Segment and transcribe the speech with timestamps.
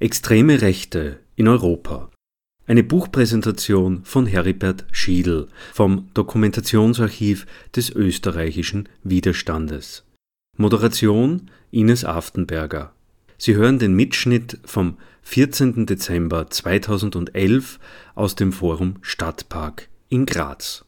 [0.00, 2.10] Extreme Rechte in Europa.
[2.66, 10.04] Eine Buchpräsentation von Heribert Schiedl vom Dokumentationsarchiv des österreichischen Widerstandes.
[10.56, 12.92] Moderation Ines Aftenberger.
[13.38, 15.86] Sie hören den Mitschnitt vom 14.
[15.86, 17.78] Dezember 2011
[18.16, 20.84] aus dem Forum Stadtpark in Graz.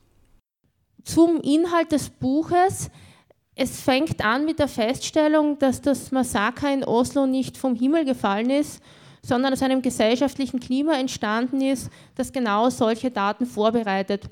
[1.05, 2.91] Zum Inhalt des Buches.
[3.59, 8.51] Es fängt an mit der Feststellung, dass das Massaker in Oslo nicht vom Himmel gefallen
[8.51, 8.83] ist,
[9.23, 14.25] sondern aus einem gesellschaftlichen Klima entstanden ist, das genau solche Daten vorbereitet.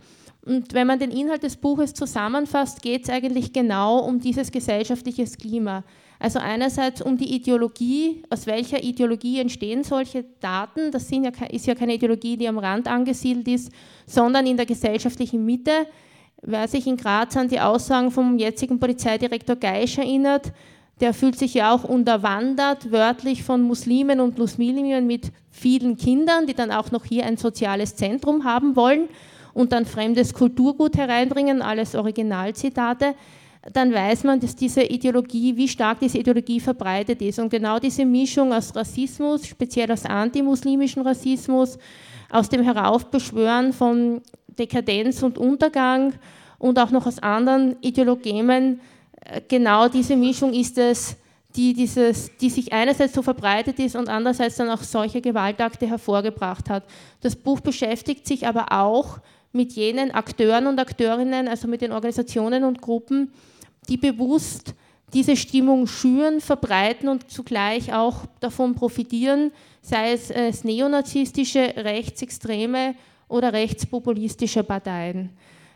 [0.44, 5.24] Und wenn man den Inhalt des Buches zusammenfasst, geht es eigentlich genau um dieses gesellschaftliche
[5.24, 5.84] Klima.
[6.18, 10.92] Also einerseits um die Ideologie, aus welcher Ideologie entstehen solche Daten.
[10.92, 13.72] Das ja, ist ja keine Ideologie, die am Rand angesiedelt ist,
[14.06, 15.86] sondern in der gesellschaftlichen Mitte.
[16.46, 20.52] Wer sich in Graz an die Aussagen vom jetzigen Polizeidirektor Geisch erinnert,
[21.00, 26.54] der fühlt sich ja auch unterwandert, wörtlich von Muslimen und Musliminnen mit vielen Kindern, die
[26.54, 29.08] dann auch noch hier ein soziales Zentrum haben wollen
[29.54, 33.14] und dann fremdes Kulturgut hereinbringen, alles Originalzitate
[33.72, 37.38] dann weiß man, dass diese Ideologie, wie stark diese Ideologie verbreitet ist.
[37.38, 41.78] Und genau diese Mischung aus Rassismus, speziell aus antimuslimischen Rassismus,
[42.30, 44.20] aus dem Heraufbeschwören von
[44.58, 46.14] Dekadenz und Untergang
[46.58, 48.80] und auch noch aus anderen Ideologien,
[49.20, 51.16] äh, genau diese Mischung ist es,
[51.56, 56.68] die, dieses, die sich einerseits so verbreitet ist und andererseits dann auch solche Gewaltakte hervorgebracht
[56.68, 56.84] hat.
[57.20, 59.18] Das Buch beschäftigt sich aber auch
[59.52, 63.32] mit jenen Akteuren und Akteurinnen, also mit den Organisationen und Gruppen,
[63.88, 64.74] die bewusst
[65.12, 72.96] diese Stimmung schüren, verbreiten und zugleich auch davon profitieren, sei es, es neonazistische, rechtsextreme
[73.28, 75.30] oder rechtspopulistische Parteien.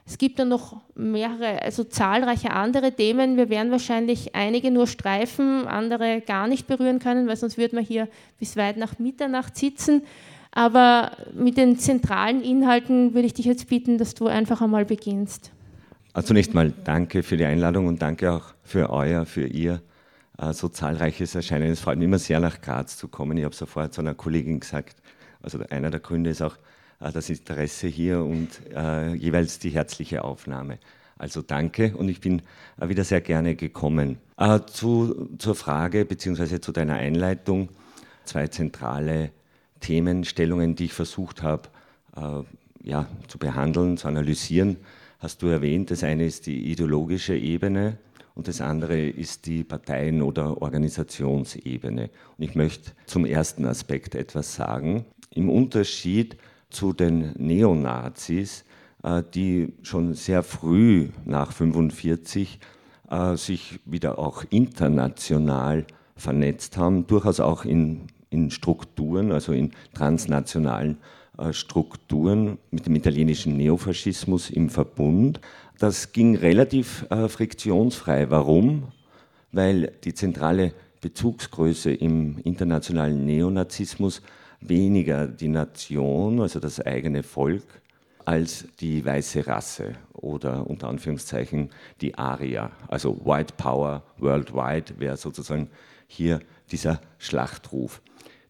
[0.06, 3.36] Es gibt dann noch mehrere, also zahlreiche andere Themen.
[3.36, 7.84] Wir werden wahrscheinlich einige nur streifen, andere gar nicht berühren können, weil sonst würde man
[7.84, 10.02] hier bis weit nach Mitternacht sitzen.
[10.50, 15.52] Aber mit den zentralen Inhalten würde ich dich jetzt bitten, dass du einfach einmal beginnst.
[16.14, 19.82] Also zunächst mal danke für die Einladung und danke auch für euer, für ihr
[20.38, 21.70] äh, so zahlreiches Erscheinen.
[21.70, 23.36] Es freut mich immer sehr, nach Graz zu kommen.
[23.36, 25.02] Ich habe es vorher zu einer Kollegin gesagt.
[25.42, 26.56] Also einer der Gründe ist auch
[26.98, 30.78] das Interesse hier und äh, jeweils die herzliche Aufnahme.
[31.16, 32.42] Also danke und ich bin
[32.80, 34.18] äh, wieder sehr gerne gekommen.
[34.36, 36.60] Äh, zu, zur Frage bzw.
[36.60, 37.68] zu deiner Einleitung
[38.24, 39.30] zwei zentrale
[39.80, 41.68] Themenstellungen, die ich versucht habe
[42.16, 42.42] äh,
[42.82, 44.76] ja, zu behandeln, zu analysieren
[45.18, 45.90] hast du erwähnt.
[45.90, 47.98] Das eine ist die ideologische Ebene
[48.34, 52.10] und das andere ist die Parteien- oder Organisationsebene.
[52.36, 55.04] Und ich möchte zum ersten Aspekt etwas sagen.
[55.30, 56.36] Im Unterschied
[56.70, 58.64] zu den Neonazis,
[59.02, 62.58] äh, die schon sehr früh nach 1945
[63.10, 65.86] äh, sich wieder auch international
[66.16, 70.98] vernetzt haben, durchaus auch in, in Strukturen, also in transnationalen
[71.38, 75.40] äh, Strukturen mit dem italienischen Neofaschismus im Verbund.
[75.78, 78.30] Das ging relativ friktionsfrei.
[78.30, 78.88] Warum?
[79.52, 84.20] Weil die zentrale Bezugsgröße im internationalen Neonazismus
[84.60, 87.64] weniger die Nation, also das eigene Volk,
[88.24, 91.70] als die weiße Rasse oder unter Anführungszeichen
[92.00, 95.70] die Aria, also White Power Worldwide wäre sozusagen
[96.06, 98.02] hier dieser Schlachtruf.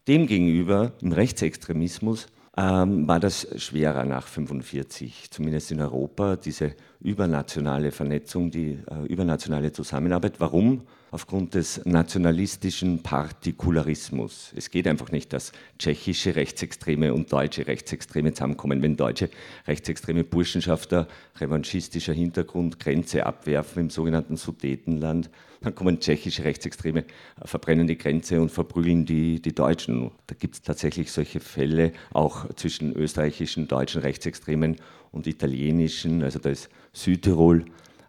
[0.09, 2.27] Demgegenüber im Rechtsextremismus
[2.57, 9.71] ähm, war das schwerer nach 1945, zumindest in Europa, diese übernationale Vernetzung, die äh, übernationale
[9.71, 10.41] Zusammenarbeit.
[10.41, 10.83] Warum?
[11.11, 14.53] Aufgrund des nationalistischen Partikularismus.
[14.55, 18.83] Es geht einfach nicht, dass tschechische Rechtsextreme und deutsche Rechtsextreme zusammenkommen.
[18.83, 19.31] Wenn deutsche
[19.67, 25.31] rechtsextreme Burschenschafter revanchistischer Hintergrund Grenze abwerfen im sogenannten Sudetenland,
[25.63, 27.05] dann kommen tschechische Rechtsextreme,
[27.43, 30.11] verbrennen die Grenze und verprügeln die, die Deutschen.
[30.27, 34.77] Da gibt es tatsächlich solche Fälle auch zwischen österreichischen, deutschen Rechtsextremen
[35.11, 37.65] und italienischen, also da ist Südtirol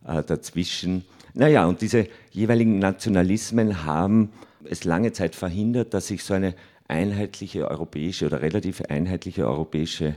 [0.05, 1.05] äh, dazwischen.
[1.33, 4.31] Naja, und diese jeweiligen Nationalismen haben
[4.63, 6.55] es lange Zeit verhindert, dass sich so eine
[6.87, 10.15] einheitliche europäische oder relativ einheitliche europäische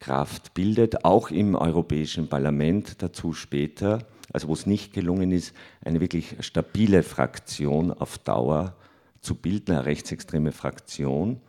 [0.00, 5.54] Kraft bildet, auch im Europäischen Parlament, dazu später also wo es nicht gelungen ist,
[5.84, 8.74] eine wirklich stabile Fraktion auf Dauer
[9.20, 11.40] zu bilden, eine rechtsextreme Fraktion.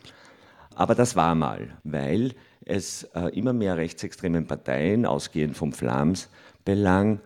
[0.75, 2.33] Aber das war mal, weil
[2.65, 7.19] es äh, immer mehr rechtsextremen Parteien, ausgehend vom Flams-Belang,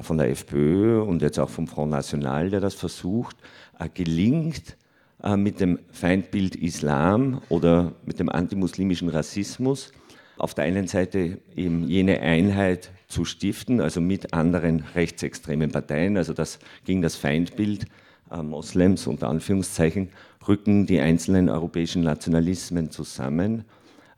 [0.00, 3.36] von der FPÖ und jetzt auch vom Front National, der das versucht,
[3.78, 4.76] äh, gelingt,
[5.22, 9.92] äh, mit dem Feindbild Islam oder mit dem antimuslimischen Rassismus
[10.38, 16.16] auf der einen Seite eben jene Einheit zu stiften, also mit anderen rechtsextremen Parteien.
[16.16, 17.86] Also das ging das Feindbild
[18.30, 20.08] äh, Moslems unter Anführungszeichen
[20.48, 23.64] rücken die einzelnen europäischen Nationalismen zusammen.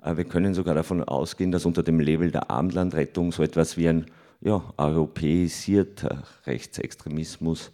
[0.03, 4.07] Wir können sogar davon ausgehen, dass unter dem Label der Abendlandrettung so etwas wie ein
[4.45, 7.73] ja, europäisierter Rechtsextremismus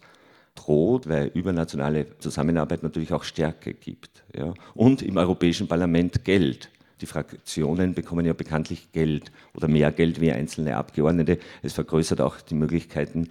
[0.55, 4.23] droht, weil übernationale Zusammenarbeit natürlich auch Stärke gibt.
[4.35, 4.53] Ja.
[4.73, 6.69] Und im Europäischen Parlament Geld.
[7.01, 11.39] Die Fraktionen bekommen ja bekanntlich Geld oder mehr Geld wie einzelne Abgeordnete.
[11.61, 13.29] Es vergrößert auch die Möglichkeiten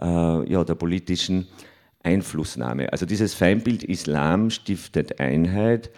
[0.00, 1.46] äh, ja, der politischen
[2.02, 2.92] Einflussnahme.
[2.92, 5.90] Also dieses Feindbild Islam stiftet Einheit,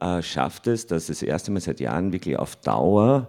[0.00, 3.28] äh, schafft es, dass das erste Mal seit Jahren wirklich auf Dauer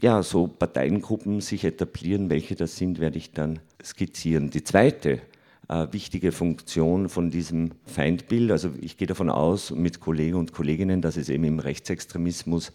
[0.00, 2.30] ja, so Parteiengruppen sich etablieren.
[2.30, 4.50] Welche das sind, werde ich dann skizzieren.
[4.50, 5.20] Die zweite
[5.68, 8.50] äh, wichtige Funktion von diesem Feindbild.
[8.50, 12.72] Also ich gehe davon aus mit Kollegen und Kolleginnen, dass es eben im Rechtsextremismus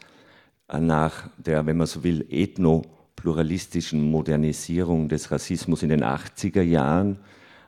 [0.70, 7.18] äh, nach der, wenn man so will, ethno-pluralistischen Modernisierung des Rassismus in den 80er Jahren,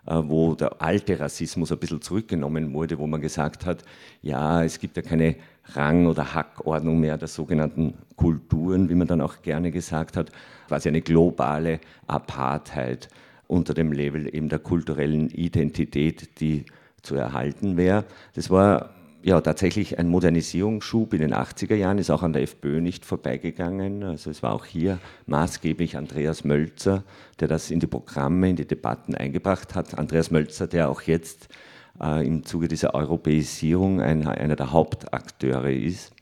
[0.05, 3.83] äh, wo der alte Rassismus ein bisschen zurückgenommen wurde, wo man gesagt hat,
[4.21, 5.35] ja, es gibt ja keine
[5.73, 10.31] Rang- oder Hackordnung mehr der sogenannten Kulturen, wie man dann auch gerne gesagt hat,
[10.67, 13.09] quasi eine globale Apartheid
[13.47, 16.65] unter dem Label eben der kulturellen Identität, die
[17.01, 18.05] zu erhalten wäre.
[18.33, 18.89] Das war
[19.23, 24.03] ja tatsächlich ein Modernisierungsschub in den 80er Jahren, ist auch an der FPÖ nicht vorbeigegangen.
[24.03, 27.03] Also es war auch hier maßgeblich Andreas Mölzer,
[27.39, 29.97] der das in die Programme, in die Debatten eingebracht hat.
[29.97, 31.49] Andreas Mölzer, der auch jetzt
[31.99, 36.13] im Zuge dieser Europäisierung ein, einer der Hauptakteure ist.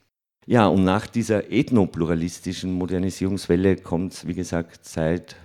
[0.45, 5.35] Ja, und nach dieser ethnopluralistischen Modernisierungswelle kommt es, wie gesagt, seit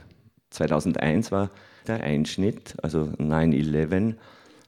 [0.51, 1.51] 2001 war
[1.87, 4.15] der Einschnitt, also 9-11,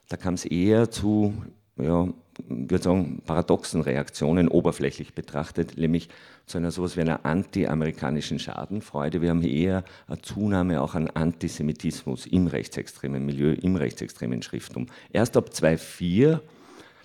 [0.09, 1.33] da kam es eher zu,
[1.77, 2.07] ja,
[2.47, 6.09] würde sagen, paradoxen Reaktionen, oberflächlich betrachtet, nämlich
[6.45, 9.21] zu einer sowas wie einer anti-amerikanischen Schadenfreude.
[9.21, 14.87] Wir haben eher eine Zunahme auch an Antisemitismus im rechtsextremen Milieu, im rechtsextremen Schriftum.
[15.11, 16.41] Erst ab 2004,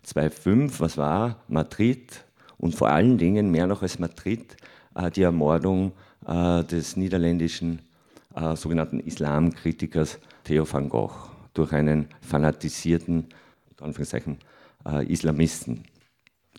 [0.02, 2.24] 2005, was war Madrid
[2.56, 4.56] und vor allen Dingen mehr noch als Madrid,
[4.94, 5.92] äh, die Ermordung
[6.26, 7.80] äh, des niederländischen
[8.34, 11.12] äh, sogenannten Islamkritikers Theo van Gogh
[11.54, 13.26] durch einen fanatisierten
[13.80, 14.38] Anführungszeichen,
[14.86, 15.84] äh, Islamisten.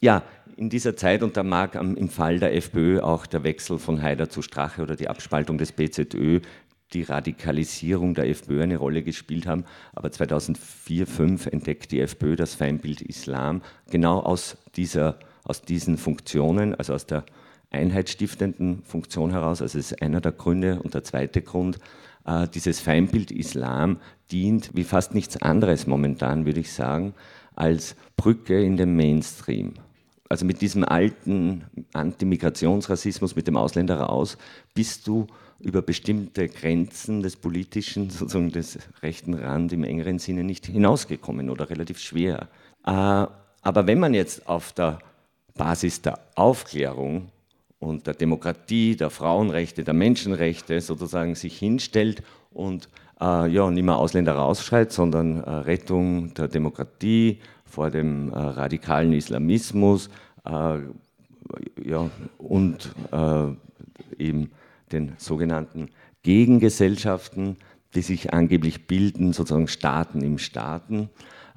[0.02, 0.24] Ja,
[0.56, 4.30] in dieser Zeit, und da mag im Fall der FPÖ auch der Wechsel von Haider
[4.30, 6.42] zu Strache oder die Abspaltung des BZÖ
[6.94, 9.66] die Radikalisierung der FPÖ eine Rolle gespielt haben.
[9.94, 16.76] Aber 2004, 2005 entdeckt die FPÖ das Feindbild Islam genau aus, dieser, aus diesen Funktionen,
[16.76, 17.26] also aus der
[17.72, 19.62] einheitsstiftenden Funktion heraus.
[19.62, 20.82] Also es ist einer der Gründe.
[20.82, 21.80] Und der zweite Grund,
[22.26, 23.98] äh, dieses Feindbild Islam
[24.32, 27.14] dient wie fast nichts anderes momentan, würde ich sagen,
[27.60, 29.74] als Brücke in den Mainstream.
[30.30, 31.64] Also mit diesem alten
[31.94, 34.38] Antimigrationsrassismus, mit dem Ausländer raus,
[34.74, 35.28] bist du
[35.60, 41.70] über bestimmte Grenzen des politischen, sozusagen des rechten Rand im engeren Sinne nicht hinausgekommen oder
[41.70, 42.48] relativ schwer.
[42.86, 45.00] Äh, aber wenn man jetzt auf der
[45.56, 47.30] Basis der Aufklärung
[47.80, 52.88] und der Demokratie, der Frauenrechte, der Menschenrechte sozusagen sich hinstellt und
[53.26, 60.10] ja, nicht mehr Ausländer rausschreit, sondern äh, Rettung der Demokratie vor dem äh, radikalen Islamismus
[60.46, 60.78] äh,
[61.84, 64.52] ja, und äh, eben
[64.92, 65.90] den sogenannten
[66.24, 67.58] Gegengesellschaften,
[67.96, 71.10] die sich angeblich bilden, sozusagen Staaten im Staaten.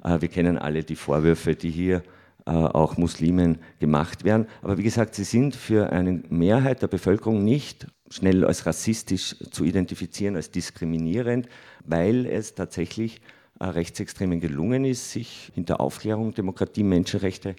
[0.03, 2.03] Äh, wir kennen alle die Vorwürfe, die hier
[2.45, 4.47] äh, auch Muslimen gemacht werden.
[4.61, 9.63] Aber wie gesagt, sie sind für eine Mehrheit der Bevölkerung nicht schnell als rassistisch zu
[9.63, 11.47] identifizieren, als diskriminierend,
[11.85, 13.21] weil es tatsächlich
[13.59, 17.55] äh, Rechtsextremen gelungen ist, sich hinter Aufklärung, Demokratie, Menschenrechte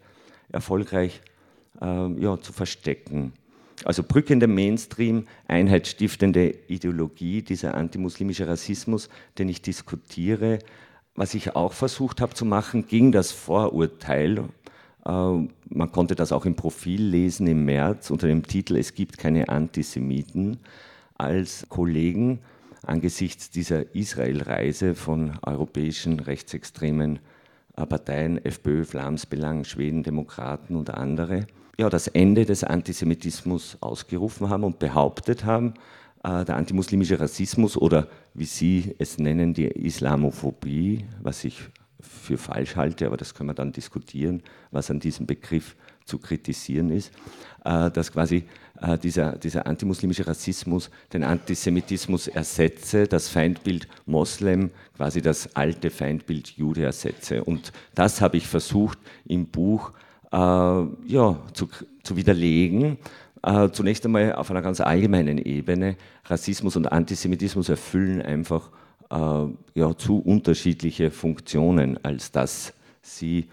[0.50, 1.20] erfolgreich
[1.80, 3.32] äh, ja, zu verstecken.
[3.84, 9.08] Also brückende Mainstream, einheitsstiftende Ideologie, dieser antimuslimische Rassismus,
[9.38, 10.60] den ich diskutiere,
[11.16, 14.44] was ich auch versucht habe zu machen, gegen das Vorurteil
[15.06, 19.48] man konnte das auch im Profil lesen im März unter dem Titel Es gibt keine
[19.48, 20.58] Antisemiten
[21.16, 22.40] als Kollegen
[22.86, 27.18] angesichts dieser Israel-Reise von europäischen rechtsextremen
[27.76, 31.46] äh, Parteien, FPÖ, Flamsbelang, Schweden, Demokraten und andere,
[31.78, 35.74] ja, das Ende des Antisemitismus ausgerufen haben und behauptet haben,
[36.22, 41.62] äh, der antimuslimische Rassismus oder wie Sie es nennen, die Islamophobie, was ich
[42.04, 46.90] für falsch halte, aber das können wir dann diskutieren, was an diesem Begriff zu kritisieren
[46.90, 47.12] ist,
[47.64, 48.44] äh, dass quasi
[48.80, 56.48] äh, dieser, dieser antimuslimische Rassismus den Antisemitismus ersetze, das Feindbild Moslem quasi das alte Feindbild
[56.50, 57.42] Jude ersetze.
[57.44, 59.92] Und das habe ich versucht im Buch
[60.30, 61.68] äh, ja, zu,
[62.02, 62.98] zu widerlegen.
[63.72, 65.96] Zunächst einmal auf einer ganz allgemeinen Ebene.
[66.24, 68.70] Rassismus und Antisemitismus erfüllen einfach
[69.10, 73.48] äh, ja, zu unterschiedliche Funktionen, als dass sie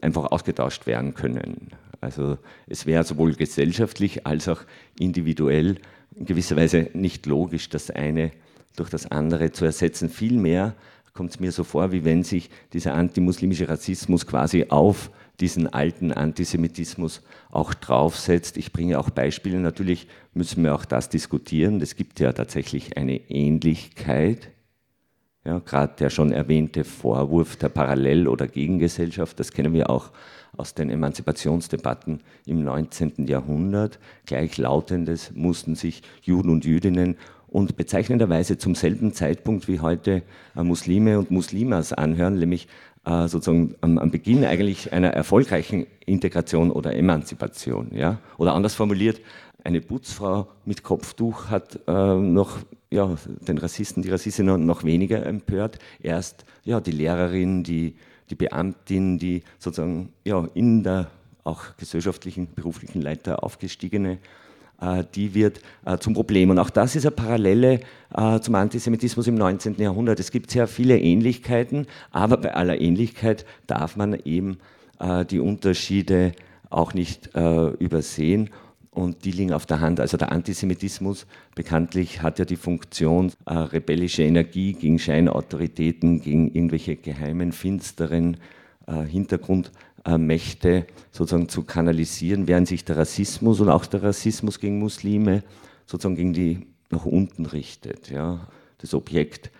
[0.00, 1.68] einfach ausgetauscht werden können.
[2.00, 4.62] Also es wäre sowohl gesellschaftlich als auch
[4.98, 5.78] individuell
[6.16, 8.32] in gewisser Weise nicht logisch, das eine
[8.76, 10.08] durch das andere zu ersetzen.
[10.08, 10.74] Vielmehr
[11.14, 15.10] kommt es mir so vor, wie wenn sich dieser antimuslimische Rassismus quasi auf
[15.40, 18.56] diesen alten Antisemitismus auch draufsetzt.
[18.56, 19.58] Ich bringe auch Beispiele.
[19.58, 21.80] Natürlich müssen wir auch das diskutieren.
[21.80, 24.50] Es gibt ja tatsächlich eine Ähnlichkeit.
[25.44, 30.10] Ja, Gerade der schon erwähnte Vorwurf der Parallel- oder Gegengesellschaft, das kennen wir auch
[30.56, 33.26] aus den Emanzipationsdebatten im 19.
[33.26, 33.98] Jahrhundert.
[34.26, 37.16] Gleichlautendes mussten sich Juden und Jüdinnen
[37.48, 40.22] und bezeichnenderweise zum selben Zeitpunkt wie heute
[40.56, 42.68] äh, Muslime und Muslimas anhören, nämlich
[43.04, 47.88] äh, sozusagen am, Beginn eigentlich einer erfolgreichen Integration oder Emanzipation.
[47.92, 48.18] Ja?
[48.38, 49.20] Oder anders formuliert,
[49.64, 52.58] eine Putzfrau mit Kopftuch hat äh, noch
[52.92, 53.16] ja,
[53.48, 55.78] den Rassisten, die Rassistinnen noch weniger empört.
[56.00, 57.96] Erst ja, die Lehrerin, die,
[58.30, 61.10] die Beamtin, die sozusagen ja, in der
[61.44, 64.18] auch gesellschaftlichen, beruflichen Leiter aufgestiegene
[64.82, 66.50] äh, die wird äh, zum Problem.
[66.50, 67.80] Und auch das ist eine Parallele
[68.14, 69.76] äh, zum Antisemitismus im 19.
[69.80, 70.18] Jahrhundert.
[70.18, 74.58] Es gibt sehr viele Ähnlichkeiten, aber bei aller Ähnlichkeit darf man eben
[75.30, 76.30] die Unterschiede
[76.70, 78.50] auch nicht übersehen.
[78.92, 80.00] Und die liegen auf der Hand.
[80.00, 87.52] Also der Antisemitismus bekanntlich hat ja die Funktion, rebellische Energie gegen Scheinautoritäten, gegen irgendwelche geheimen,
[87.52, 88.36] finsteren
[90.04, 95.42] äh, Mächte sozusagen zu kanalisieren, während sich der Rassismus und auch der Rassismus gegen Muslime
[95.86, 98.10] sozusagen gegen die nach unten richtet.
[98.10, 98.46] Ja.
[98.78, 99.50] Das Objekt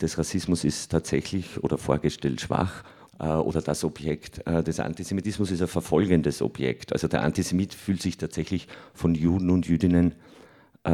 [0.00, 5.60] des Rassismus ist tatsächlich oder vorgestellt schwach äh, oder das Objekt äh, des Antisemitismus ist
[5.60, 6.92] ein verfolgendes Objekt.
[6.92, 10.14] Also der Antisemit fühlt sich tatsächlich von Juden und Jüdinnen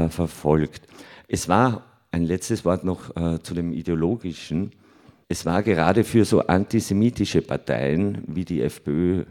[0.09, 0.89] verfolgt.
[1.29, 4.73] Es war ein letztes Wort noch zu dem ideologischen
[5.29, 9.25] es war gerade für so antisemitische Parteien wie die FPÖ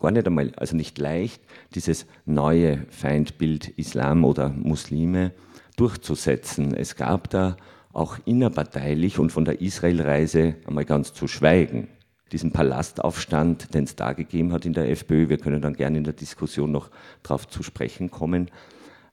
[0.00, 1.42] gar nicht einmal, also nicht leicht,
[1.74, 5.32] dieses neue Feindbild Islam oder Muslime
[5.76, 6.74] durchzusetzen.
[6.74, 7.56] Es gab da
[7.92, 11.88] auch innerparteilich und von der Israelreise einmal ganz zu schweigen.
[12.32, 16.04] Diesen Palastaufstand, den es da gegeben hat in der FPÖ, wir können dann gerne in
[16.04, 16.90] der Diskussion noch
[17.22, 18.50] darauf zu sprechen kommen,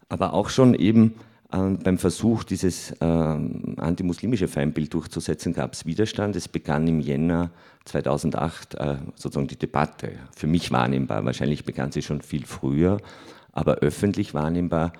[0.07, 1.15] aber auch schon eben
[1.51, 6.35] ähm, beim Versuch, dieses ähm, antimuslimische Feindbild durchzusetzen, gab es Widerstand.
[6.35, 7.49] Es begann im Jänner
[7.85, 10.11] 2008 äh, sozusagen die Debatte.
[10.35, 12.97] Für mich wahrnehmbar, wahrscheinlich begann sie schon viel früher,
[13.51, 14.93] aber öffentlich wahrnehmbar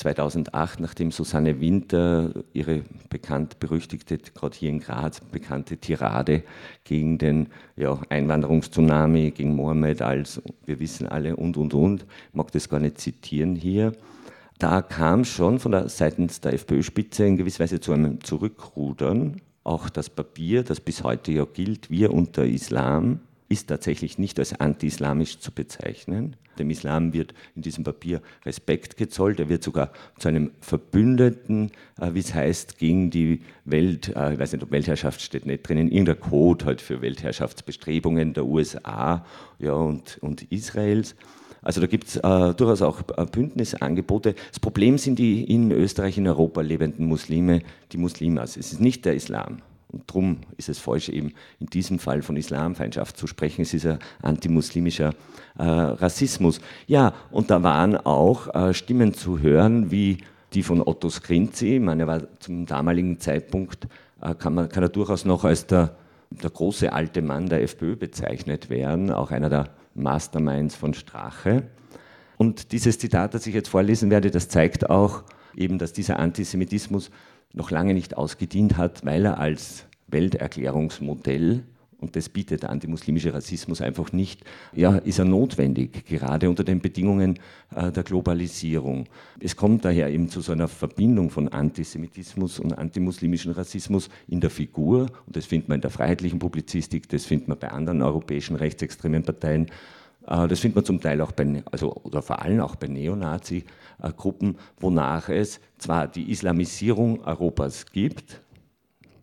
[0.00, 6.42] 2008, nachdem Susanne Winter ihre bekannt berüchtigte, gerade hier in Graz, bekannte Tirade
[6.84, 12.50] gegen den ja, Einwanderungstsunami, gegen Mohammed als, wir wissen alle, und, und, und, ich mag
[12.52, 13.92] das gar nicht zitieren hier,
[14.58, 19.40] da kam schon von der seitens der FPÖ-Spitze in gewisser Weise zu einem Zurückrudern.
[19.64, 24.38] Auch das Papier, das bis heute ja gilt, wir und der Islam, ist tatsächlich nicht
[24.38, 26.36] als anti-islamisch zu bezeichnen.
[26.58, 29.40] Dem Islam wird in diesem Papier Respekt gezollt.
[29.40, 34.38] Er wird sogar zu einem Verbündeten, äh, wie es heißt, gegen die Welt, äh, ich
[34.38, 39.26] weiß nicht, ob Weltherrschaft steht nicht drinnen, irgendein Code halt für Weltherrschaftsbestrebungen der USA
[39.58, 41.16] ja, und, und Israels.
[41.60, 44.34] Also da gibt es äh, durchaus auch äh, Bündnisangebote.
[44.48, 48.56] Das Problem sind die in Österreich, in Europa lebenden Muslime, die Muslimas.
[48.56, 49.60] Es ist nicht der Islam.
[49.92, 53.62] Und darum ist es falsch, eben in diesem Fall von Islamfeindschaft zu sprechen.
[53.62, 55.14] Es ist ein antimuslimischer
[55.58, 56.60] äh, Rassismus.
[56.86, 60.18] Ja, und da waren auch äh, Stimmen zu hören, wie
[60.52, 61.76] die von Otto Skrinzi.
[61.76, 63.88] Ich meine, er war zum damaligen Zeitpunkt,
[64.20, 65.96] äh, kann, man, kann er durchaus noch als der,
[66.30, 71.64] der große alte Mann der FPÖ bezeichnet werden, auch einer der Masterminds von Strache.
[72.36, 75.24] Und dieses Zitat, das ich jetzt vorlesen werde, das zeigt auch
[75.56, 77.10] eben, dass dieser Antisemitismus
[77.52, 81.64] noch lange nicht ausgedient hat, weil er als Welterklärungsmodell
[82.00, 84.42] und das bietet der antimuslimische Rassismus einfach nicht,
[84.74, 87.38] ja, ist er notwendig, gerade unter den Bedingungen
[87.74, 89.06] äh, der Globalisierung.
[89.38, 94.50] Es kommt daher eben zu so einer Verbindung von Antisemitismus und antimuslimischen Rassismus in der
[94.50, 98.56] Figur, und das findet man in der freiheitlichen Publizistik, das findet man bei anderen europäischen
[98.56, 99.66] rechtsextremen Parteien,
[100.22, 105.28] das findet man zum Teil auch bei, also, oder vor allem auch bei Neonazi-Gruppen, wonach
[105.28, 108.40] es zwar die Islamisierung Europas gibt,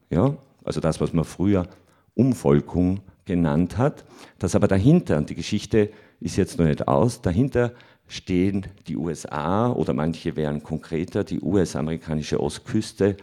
[0.09, 1.67] ja, also das, was man früher
[2.15, 4.05] Umvolkung genannt hat,
[4.39, 7.73] dass aber dahinter, und die Geschichte ist jetzt noch nicht aus, dahinter
[8.07, 13.17] stehen die USA oder manche wären konkreter die US-amerikanische Ostküste,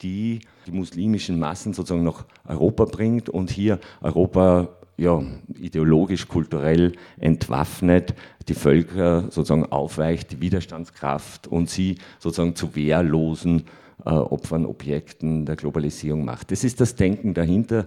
[0.00, 5.22] die die muslimischen Massen sozusagen nach Europa bringt und hier Europa ja,
[5.58, 8.14] ideologisch, kulturell entwaffnet,
[8.48, 13.64] die Völker sozusagen aufweicht, die Widerstandskraft und sie sozusagen zu wehrlosen
[14.04, 16.50] äh, Opfern, Objekten der Globalisierung macht.
[16.50, 17.84] Das ist das Denken dahinter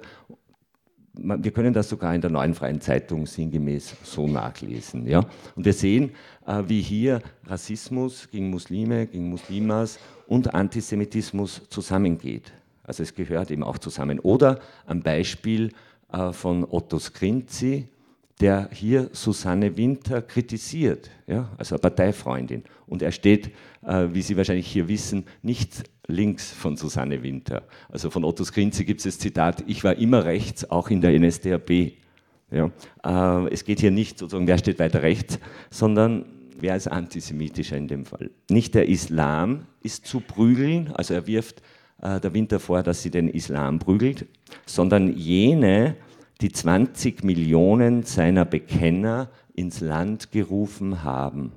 [1.14, 5.08] wir können das sogar in der neuen Freien Zeitung sinngemäß so nachlesen.
[5.08, 5.26] Ja?
[5.56, 6.12] Und wir sehen,
[6.46, 12.54] äh, wie hier Rassismus gegen Muslime, gegen Muslimas und Antisemitismus zusammengeht.
[12.84, 14.20] Also es gehört eben auch zusammen.
[14.20, 15.72] Oder am Beispiel
[16.34, 17.88] von Otto Skrinzi,
[18.42, 22.64] der hier Susanne Winter kritisiert, ja, also eine Parteifreundin.
[22.88, 23.52] Und er steht,
[23.86, 27.64] äh, wie Sie wahrscheinlich hier wissen, nicht links von Susanne Winter.
[27.90, 31.18] Also von Otto Skrinzi gibt es das Zitat, ich war immer rechts, auch in der
[31.18, 31.94] NSDAP.
[32.50, 32.72] Ja,
[33.06, 35.40] äh, es geht hier nicht sozusagen, wer steht weiter rechts,
[35.70, 36.26] sondern
[36.60, 38.32] wer ist antisemitischer in dem Fall.
[38.50, 41.64] Nicht der Islam ist zu prügeln, also er wirft äh,
[42.02, 44.26] der Winter vor, dass sie den Islam prügelt,
[44.66, 45.96] sondern jene,
[46.42, 51.52] die 20 Millionen seiner Bekenner ins Land gerufen haben.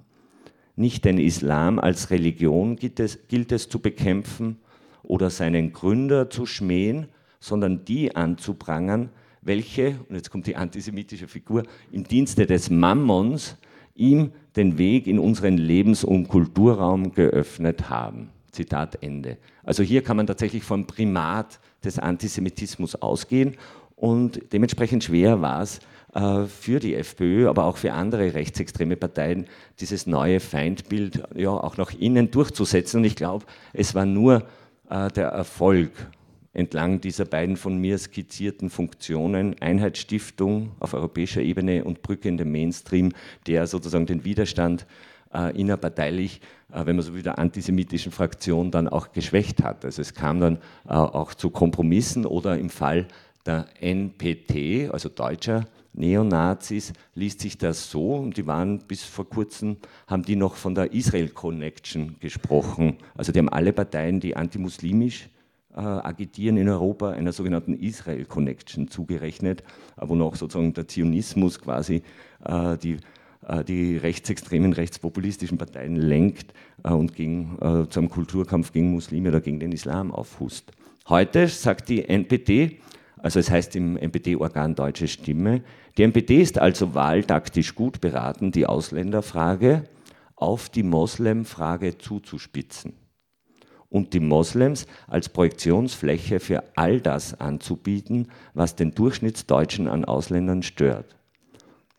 [0.76, 4.58] Nicht den Islam als Religion gilt es, gilt es zu bekämpfen
[5.02, 7.06] oder seinen Gründer zu schmähen,
[7.40, 9.10] sondern die anzuprangern,
[9.40, 13.56] welche, und jetzt kommt die antisemitische Figur, im Dienste des Mammons
[13.94, 18.30] ihm den Weg in unseren Lebens- und Kulturraum geöffnet haben.
[18.54, 19.36] Zitat Ende.
[19.62, 23.56] Also hier kann man tatsächlich vom Primat des Antisemitismus ausgehen
[23.96, 25.80] und dementsprechend schwer war es
[26.14, 29.46] äh, für die FPÖ, aber auch für andere rechtsextreme Parteien,
[29.80, 32.98] dieses neue Feindbild ja auch nach innen durchzusetzen.
[32.98, 34.44] Und ich glaube, es war nur
[34.88, 35.90] äh, der Erfolg
[36.52, 42.52] entlang dieser beiden von mir skizzierten Funktionen, Einheitsstiftung auf europäischer Ebene und Brücke in den
[42.52, 43.12] Mainstream,
[43.46, 44.86] der sozusagen den Widerstand
[45.34, 46.40] äh, innerparteilich,
[46.84, 49.84] wenn man so wie der antisemitischen Fraktion dann auch geschwächt hat.
[49.84, 50.56] Also es kam dann
[50.88, 53.06] äh, auch zu Kompromissen oder im Fall
[53.46, 59.76] der NPT, also deutscher Neonazis, liest sich das so, und die waren bis vor kurzem,
[60.06, 62.96] haben die noch von der Israel Connection gesprochen.
[63.14, 65.28] Also die haben alle Parteien, die antimuslimisch
[65.74, 69.62] äh, agitieren in Europa, einer sogenannten Israel Connection zugerechnet,
[69.96, 72.02] wo noch sozusagen der Zionismus quasi
[72.44, 72.98] äh, die, äh,
[73.64, 79.40] die rechtsextremen, rechtspopulistischen Parteien lenkt äh, und gegen, äh, zu einem Kulturkampf gegen Muslime oder
[79.40, 80.72] gegen den Islam aufhust.
[81.08, 82.80] Heute sagt die NPD,
[83.18, 85.62] also es heißt im NPD-Organ Deutsche Stimme,
[85.96, 89.84] die NPD ist also wahltaktisch gut beraten, die Ausländerfrage
[90.36, 92.94] auf die Moslemfrage zuzuspitzen
[93.88, 101.14] und die Moslems als Projektionsfläche für all das anzubieten, was den Durchschnittsdeutschen an Ausländern stört.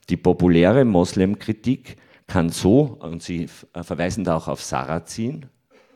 [0.10, 5.48] Die populäre Moslemkritik kann so, und Sie verweisen da auch auf Sarrazin,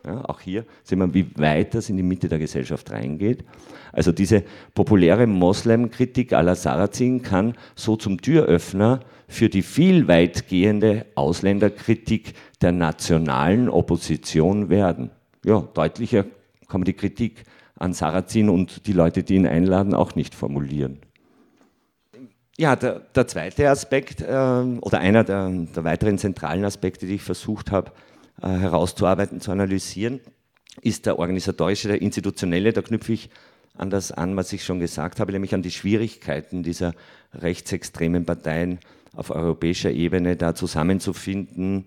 [0.05, 3.43] ja, auch hier sehen wir, wie weit das in die Mitte der Gesellschaft reingeht.
[3.91, 4.43] Also diese
[4.73, 12.71] populäre Moslemkritik à la Sarrazin kann so zum Türöffner für die viel weitgehende Ausländerkritik der
[12.71, 15.11] nationalen Opposition werden.
[15.43, 16.23] Ja, deutlicher
[16.67, 17.43] kann man die Kritik
[17.77, 20.99] an Sarrazin und die Leute, die ihn einladen, auch nicht formulieren.
[22.59, 27.21] Ja, der, der zweite Aspekt äh, oder einer der, der weiteren zentralen Aspekte, die ich
[27.21, 27.93] versucht habe,
[28.41, 30.19] äh, herauszuarbeiten, zu analysieren,
[30.81, 32.73] ist der organisatorische, der institutionelle.
[32.73, 33.29] Da knüpfe ich
[33.77, 36.95] an das an, was ich schon gesagt habe, nämlich an die Schwierigkeiten dieser
[37.33, 38.79] rechtsextremen Parteien
[39.13, 41.85] auf europäischer Ebene da zusammenzufinden,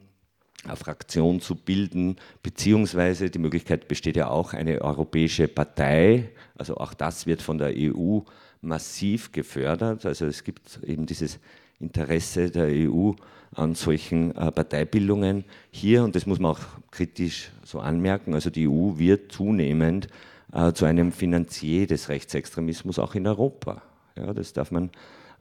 [0.65, 6.95] eine Fraktion zu bilden, beziehungsweise die Möglichkeit besteht ja auch eine europäische Partei, also auch
[6.95, 8.21] das wird von der EU
[8.63, 10.07] massiv gefördert.
[10.07, 11.39] Also es gibt eben dieses
[11.81, 13.13] Interesse der EU
[13.55, 18.67] an solchen äh, Parteibildungen hier, und das muss man auch kritisch so anmerken, also die
[18.67, 20.09] EU wird zunehmend
[20.53, 23.83] äh, zu einem Finanzier des Rechtsextremismus auch in Europa.
[24.17, 24.91] Ja, das darf man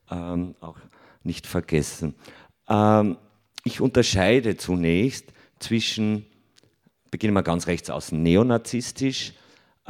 [0.10, 0.78] ähm, auch
[1.24, 2.16] nicht vergessen.
[2.68, 3.18] Ähm,
[3.64, 6.26] ich unterscheide zunächst zwischen,
[7.12, 9.34] beginnen wir ganz rechts außen, neonazistisch,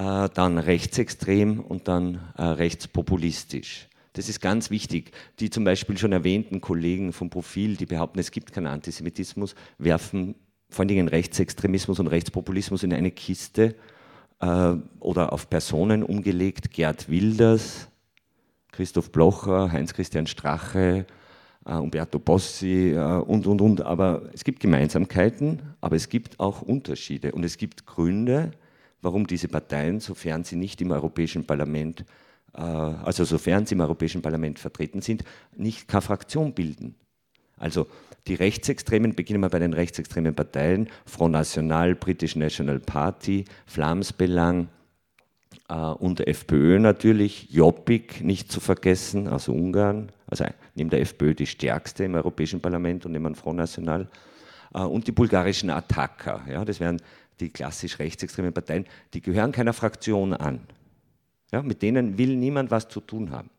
[0.01, 3.87] äh, dann rechtsextrem und dann äh, rechtspopulistisch.
[4.13, 5.11] Das ist ganz wichtig.
[5.39, 10.35] Die zum Beispiel schon erwähnten Kollegen vom Profil, die behaupten, es gibt keinen Antisemitismus, werfen
[10.69, 13.75] vor allen Dingen Rechtsextremismus und Rechtspopulismus in eine Kiste
[14.39, 16.71] äh, oder auf Personen umgelegt.
[16.71, 17.87] Gerd Wilders,
[18.71, 21.05] Christoph Blocher, Heinz-Christian Strache,
[21.65, 23.81] äh, Umberto Bossi äh, und, und, und.
[23.81, 27.33] Aber es gibt Gemeinsamkeiten, aber es gibt auch Unterschiede.
[27.33, 28.51] Und es gibt Gründe,
[29.01, 32.05] warum diese Parteien, sofern sie nicht im Europäischen Parlament
[32.53, 35.23] äh, also sofern sie im Europäischen Parlament vertreten sind,
[35.55, 36.95] nicht keine Fraktion bilden.
[37.57, 37.87] Also
[38.27, 44.69] die Rechtsextremen, beginnen wir bei den rechtsextremen Parteien, Front National, British National Party, Flamsbelang
[45.69, 51.47] äh, und FPÖ natürlich, Jobbik nicht zu vergessen, also Ungarn, also neben der FPÖ die
[51.47, 54.07] stärkste im Europäischen Parlament und neben Front National,
[54.73, 57.01] äh, und die bulgarischen Attacker, ja, das wären
[57.41, 60.61] die klassisch rechtsextremen Parteien, die gehören keiner Fraktion an.
[61.51, 63.49] Ja, mit denen will niemand was zu tun haben.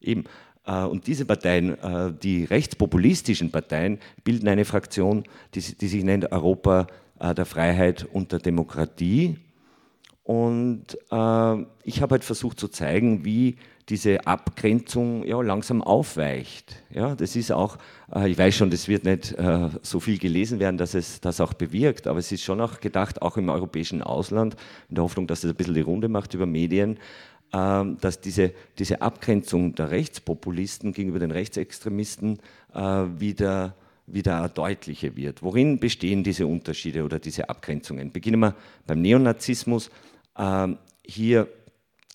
[0.00, 0.24] Eben.
[0.64, 6.30] Äh, und diese Parteien, äh, die rechtspopulistischen Parteien, bilden eine Fraktion, die, die sich nennt
[6.30, 6.86] Europa
[7.18, 9.38] äh, der Freiheit und der Demokratie.
[10.22, 10.96] Und
[11.82, 13.56] ich habe halt versucht zu zeigen, wie
[13.88, 16.82] diese Abgrenzung ja, langsam aufweicht.
[16.90, 17.76] Ja, das ist auch,
[18.26, 19.34] ich weiß schon, das wird nicht
[19.82, 23.22] so viel gelesen werden, dass es das auch bewirkt, aber es ist schon auch gedacht,
[23.22, 24.54] auch im europäischen Ausland,
[24.88, 26.98] in der Hoffnung, dass es ein bisschen die Runde macht über Medien,
[27.52, 32.38] ähm, dass diese, diese Abgrenzung der Rechtspopulisten gegenüber den Rechtsextremisten
[32.72, 33.74] äh, wieder,
[34.06, 35.42] wieder deutlicher wird.
[35.42, 38.12] Worin bestehen diese Unterschiede oder diese Abgrenzungen?
[38.12, 38.54] Beginnen wir
[38.86, 39.90] beim Neonazismus.
[40.38, 41.48] Ähm, hier,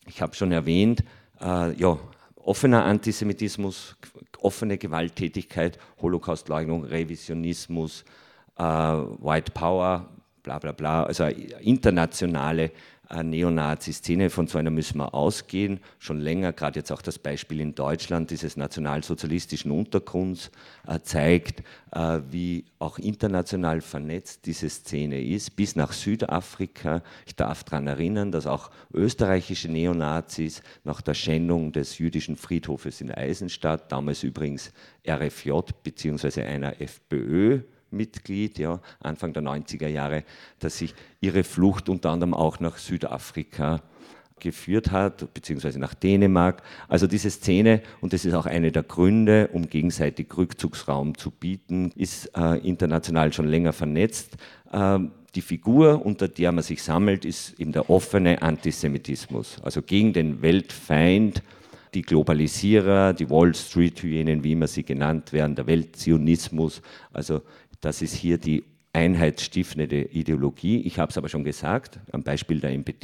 [0.07, 1.03] ich habe schon erwähnt,
[1.41, 1.97] äh, ja,
[2.35, 3.95] offener Antisemitismus,
[4.39, 8.05] offene Gewalttätigkeit, Holocaustleugnung, Revisionismus,
[8.57, 10.09] äh, White Power,
[10.43, 12.71] bla bla bla, also internationale
[13.09, 15.79] Neonazi-Szene, von so einer müssen wir ausgehen.
[15.99, 20.51] Schon länger, gerade jetzt auch das Beispiel in Deutschland dieses nationalsozialistischen Untergrunds
[20.87, 27.03] äh, zeigt, äh, wie auch international vernetzt diese Szene ist, bis nach Südafrika.
[27.25, 33.11] Ich darf daran erinnern, dass auch österreichische Neonazis nach der Schändung des jüdischen Friedhofes in
[33.11, 34.71] Eisenstadt, damals übrigens
[35.07, 35.51] RFJ
[35.83, 36.43] bzw.
[36.43, 37.61] einer FPÖ,
[37.95, 40.23] Mitglied, ja, Anfang der 90er Jahre,
[40.59, 43.81] dass sich ihre Flucht unter anderem auch nach Südafrika
[44.39, 46.61] geführt hat, beziehungsweise nach Dänemark.
[46.87, 51.91] Also diese Szene, und das ist auch einer der Gründe, um gegenseitig Rückzugsraum zu bieten,
[51.95, 54.35] ist äh, international schon länger vernetzt.
[54.71, 54.99] Äh,
[55.35, 60.41] die Figur, unter der man sich sammelt, ist eben der offene Antisemitismus, also gegen den
[60.41, 61.43] Weltfeind,
[61.93, 66.81] die Globalisierer, die Wall Street-Hyänen, wie immer sie genannt werden, der Weltzionismus,
[67.13, 67.41] also
[67.81, 70.81] das ist hier die einheitsstiftende Ideologie.
[70.81, 73.03] Ich habe es aber schon gesagt, am Beispiel der MPT,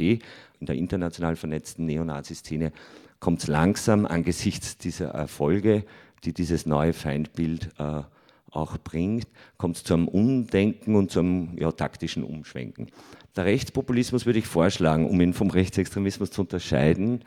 [0.59, 2.71] in der international vernetzten Neonazi-Szene,
[3.19, 5.83] kommt es langsam angesichts dieser Erfolge,
[6.23, 8.03] die dieses neue Feindbild äh,
[8.51, 12.87] auch bringt, kommt es zu einem Umdenken und zu einem ja, taktischen Umschwenken.
[13.35, 17.23] Der Rechtspopulismus würde ich vorschlagen, um ihn vom Rechtsextremismus zu unterscheiden,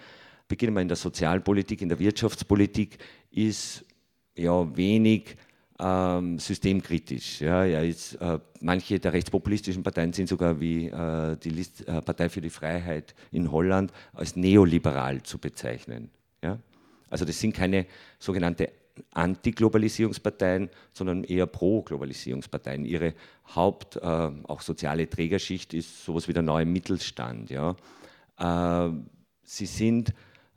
[0.48, 2.98] beginnen wir in der Sozialpolitik, in der Wirtschaftspolitik,
[3.30, 3.85] ist
[4.37, 5.37] ja wenig
[5.80, 7.40] ähm, systemkritisch.
[7.40, 12.00] Ja, ja, jetzt, äh, manche der rechtspopulistischen Parteien sind sogar wie äh, die List, äh,
[12.00, 16.10] Partei für die Freiheit in Holland als neoliberal zu bezeichnen.
[16.42, 16.58] Ja?
[17.10, 17.87] Also das sind keine
[18.18, 18.70] sogenannte
[19.12, 22.84] Antiglobalisierungsparteien, sondern eher Pro-Globalisierungsparteien.
[22.84, 23.14] Ihre
[23.54, 27.50] Haupt-, äh, auch soziale Trägerschicht ist sowas wie der neue Mittelstand.
[27.50, 27.74] Ja?
[28.38, 28.92] Äh,
[29.42, 30.14] sie sind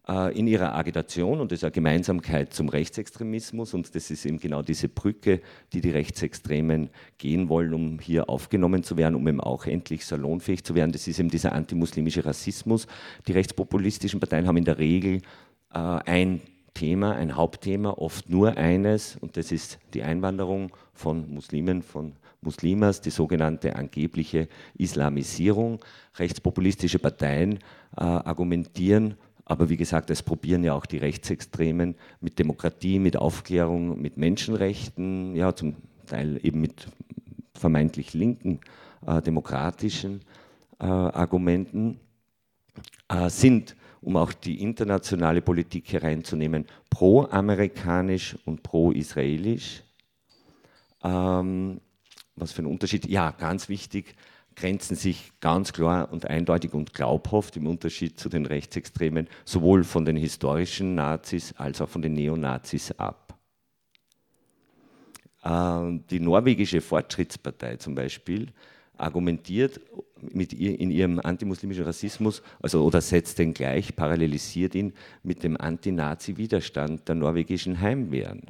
[0.07, 5.41] in ihrer Agitation und eine Gemeinsamkeit zum Rechtsextremismus und das ist eben genau diese Brücke,
[5.73, 10.63] die die Rechtsextremen gehen wollen, um hier aufgenommen zu werden, um eben auch endlich salonfähig
[10.63, 10.93] zu werden.
[10.93, 12.87] Das ist eben dieser antimuslimische Rassismus.
[13.27, 15.21] Die rechtspopulistischen Parteien haben in der Regel
[15.73, 16.39] äh, ein
[16.73, 23.01] Thema, ein Hauptthema, oft nur eines und das ist die Einwanderung von Muslimen, von Muslimas,
[23.01, 25.83] die sogenannte angebliche Islamisierung.
[26.17, 27.55] Rechtspopulistische Parteien
[27.97, 29.15] äh, argumentieren
[29.49, 35.37] aber wie gesagt, es probieren ja auch die Rechtsextremen mit Demokratie, mit Aufklärung, mit Menschenrechten,
[35.37, 36.87] ja, zum Teil eben mit
[37.53, 38.59] vermeintlich linken
[39.05, 40.19] äh, demokratischen
[40.79, 41.97] äh, Argumenten,
[43.07, 49.81] äh, sind, um auch die internationale Politik hereinzunehmen, pro-amerikanisch und pro-israelisch.
[51.05, 51.79] Ähm,
[52.35, 53.07] was für ein Unterschied?
[53.07, 54.13] Ja, ganz wichtig,
[54.57, 60.03] grenzen sich ganz klar und eindeutig und glaubhaft im Unterschied zu den Rechtsextremen sowohl von
[60.03, 63.37] den historischen Nazis als auch von den Neonazis ab.
[65.45, 68.47] Ähm, die norwegische Fortschrittspartei zum Beispiel
[68.97, 69.79] argumentiert
[70.19, 75.55] mit ihr, in ihrem antimuslimischen Rassismus, also oder setzt den gleich, parallelisiert ihn mit dem
[75.55, 78.41] Anti-Nazi-Widerstand der norwegischen Heimwehren.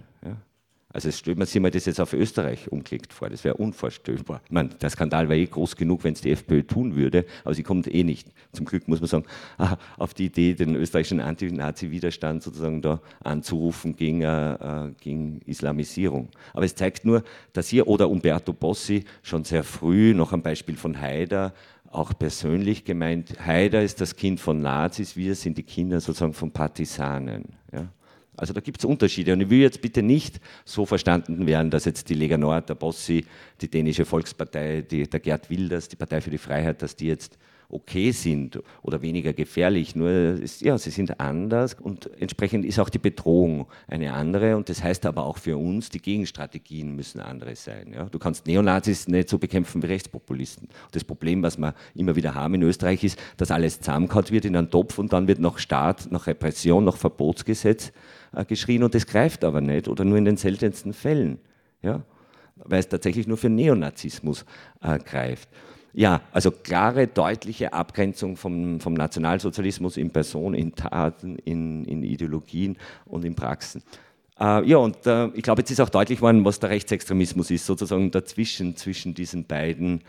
[0.98, 4.42] Also stellt man sich mal das jetzt auf Österreich umgelegt vor, das wäre unvorstellbar.
[4.46, 7.54] Ich meine, der Skandal wäre eh groß genug, wenn es die FPÖ tun würde, aber
[7.54, 8.28] sie kommt eh nicht.
[8.52, 9.26] Zum Glück muss man sagen,
[9.98, 16.30] auf die Idee, den österreichischen Anti-Nazi-Widerstand sozusagen da anzurufen gegen, äh, gegen Islamisierung.
[16.54, 20.78] Aber es zeigt nur, dass hier oder Umberto Bossi schon sehr früh, noch am Beispiel
[20.78, 21.54] von Haider,
[21.92, 26.50] auch persönlich gemeint, Haider ist das Kind von Nazis, wir sind die Kinder sozusagen von
[26.50, 27.50] Partisanen.
[27.72, 27.88] Ja?
[28.38, 29.34] Also da gibt es Unterschiede.
[29.34, 32.76] Und ich will jetzt bitte nicht so verstanden werden, dass jetzt die Lega Nord, der
[32.76, 33.26] Bossi,
[33.60, 37.38] die dänische Volkspartei, die, der Gerd Wilders, die Partei für die Freiheit, dass die jetzt
[37.70, 42.90] okay sind oder weniger gefährlich, nur ist, ja, sie sind anders und entsprechend ist auch
[42.90, 47.56] die Bedrohung eine andere und das heißt aber auch für uns, die Gegenstrategien müssen andere
[47.56, 47.94] sein.
[47.94, 48.06] Ja.
[48.06, 50.70] Du kannst Neonazis nicht so bekämpfen wie Rechtspopulisten.
[50.92, 54.56] Das Problem, was wir immer wieder haben in Österreich, ist, dass alles zusammengehauen wird in
[54.56, 57.92] einen Topf und dann wird noch Staat, noch Repression, noch Verbotsgesetz
[58.34, 61.40] äh, geschrien und das greift aber nicht oder nur in den seltensten Fällen.
[61.82, 62.04] Ja
[62.64, 64.46] weil es tatsächlich nur für Neonazismus
[64.82, 65.50] äh, greift.
[65.94, 72.78] Ja, also klare, deutliche Abgrenzung vom, vom Nationalsozialismus in Person, in Taten, in, in Ideologien
[73.06, 73.82] und in Praxen.
[74.40, 77.66] Äh, ja, und äh, ich glaube, jetzt ist auch deutlich geworden, was der Rechtsextremismus ist,
[77.66, 80.02] sozusagen dazwischen, zwischen diesen beiden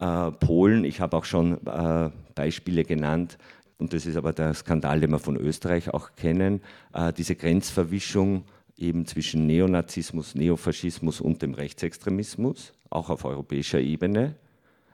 [0.00, 0.84] äh, Polen.
[0.84, 3.38] Ich habe auch schon äh, Beispiele genannt,
[3.78, 6.62] und das ist aber der Skandal, den wir von Österreich auch kennen,
[6.94, 8.44] äh, diese Grenzverwischung
[8.76, 14.34] eben zwischen Neonazismus, Neofaschismus und dem Rechtsextremismus, auch auf europäischer Ebene.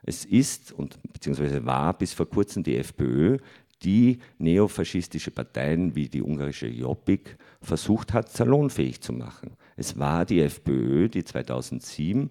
[0.02, 3.38] Es ist und beziehungsweise war bis vor kurzem die FPÖ,
[3.82, 9.56] die neofaschistische Parteien wie die ungarische Jobbik versucht hat, salonfähig zu machen.
[9.76, 12.30] Es war die FPÖ, die 2007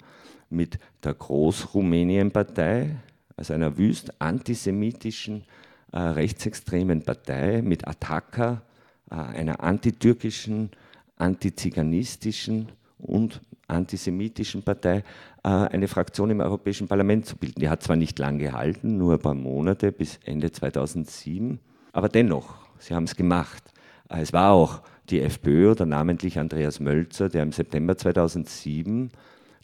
[0.50, 2.96] mit der Großrumänien-Partei,
[3.36, 5.46] also einer wüst antisemitischen,
[5.92, 8.62] äh, rechtsextremen Partei, mit Attacker,
[9.10, 10.70] äh, einer antitürkischen,
[11.18, 15.04] antiziganistischen und antisemitischen Partei
[15.44, 17.60] eine Fraktion im Europäischen Parlament zu bilden.
[17.60, 21.60] Die hat zwar nicht lang gehalten, nur ein paar Monate bis Ende 2007,
[21.94, 23.64] aber dennoch, sie haben es gemacht.
[24.10, 29.12] Äh, es war auch die FPÖ oder namentlich Andreas Mölzer, der im September 2007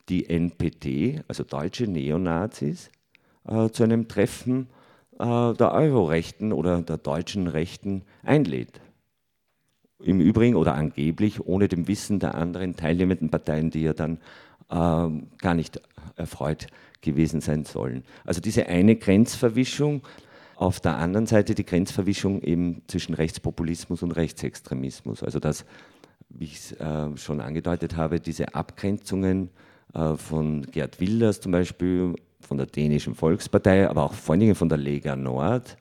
[0.10, 2.90] die NPD, also deutsche Neonazis,
[3.48, 4.70] äh, zu einem Treffen
[5.20, 8.82] der Eurorechten oder der deutschen Rechten einlädt.
[10.00, 14.20] Im Übrigen oder angeblich ohne dem Wissen der anderen teilnehmenden Parteien, die ja dann äh,
[14.70, 15.82] gar nicht
[16.18, 16.68] erfreut
[17.02, 18.04] gewesen sein sollen.
[18.26, 20.02] Also diese eine Grenzverwischung,
[20.58, 25.22] auf der anderen Seite die Grenzverwischung eben zwischen Rechtspopulismus und Rechtsextremismus.
[25.22, 25.66] Also dass,
[26.30, 29.50] wie ich es äh, schon angedeutet habe, diese Abgrenzungen
[29.94, 34.56] äh, von Gerd Wilders zum Beispiel, von der dänischen Volkspartei, aber auch vor allen Dingen
[34.56, 35.78] von der Lega Nord,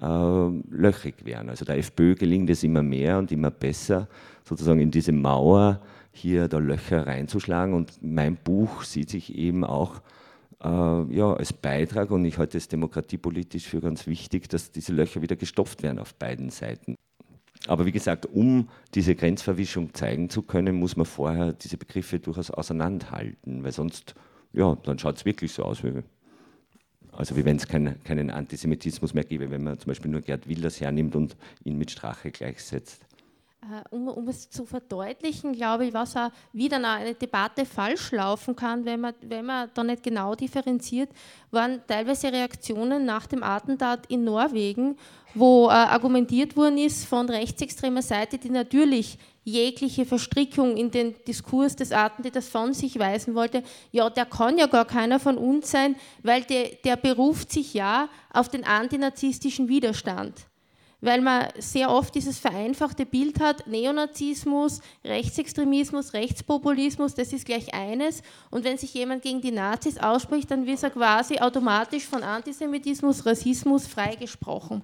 [0.00, 1.48] äh, löchrig werden.
[1.48, 4.08] Also der FPÖ gelingt es immer mehr und immer besser,
[4.44, 5.80] sozusagen in diese Mauer
[6.18, 7.74] hier da Löcher reinzuschlagen.
[7.74, 10.02] Und mein Buch sieht sich eben auch
[10.62, 15.22] äh, ja, als Beitrag, und ich halte es demokratiepolitisch für ganz wichtig, dass diese Löcher
[15.22, 16.96] wieder gestopft werden auf beiden Seiten.
[17.66, 22.50] Aber wie gesagt, um diese Grenzverwischung zeigen zu können, muss man vorher diese Begriffe durchaus
[22.50, 24.14] auseinanderhalten, weil sonst,
[24.52, 26.02] ja, dann schaut es wirklich so aus, wie
[27.12, 30.48] also wie wenn es kein, keinen Antisemitismus mehr gäbe, wenn man zum Beispiel nur Gerd
[30.48, 33.04] Wilders hernimmt und ihn mit Strache gleichsetzt.
[33.60, 38.54] Äh, um, um, es zu verdeutlichen, glaube ich, was auch wieder eine Debatte falsch laufen
[38.54, 41.10] kann, wenn man, wenn man da nicht genau differenziert,
[41.50, 44.96] waren teilweise Reaktionen nach dem Attentat in Norwegen,
[45.34, 51.74] wo äh, argumentiert worden ist von rechtsextremer Seite, die natürlich jegliche Verstrickung in den Diskurs
[51.74, 55.96] des Attentäters von sich weisen wollte, ja, der kann ja gar keiner von uns sein,
[56.22, 60.46] weil der, der beruft sich ja auf den antinazistischen Widerstand.
[61.00, 68.20] Weil man sehr oft dieses vereinfachte Bild hat, Neonazismus, Rechtsextremismus, Rechtspopulismus, das ist gleich eines.
[68.50, 73.24] Und wenn sich jemand gegen die Nazis ausspricht, dann wird er quasi automatisch von Antisemitismus,
[73.24, 74.82] Rassismus freigesprochen.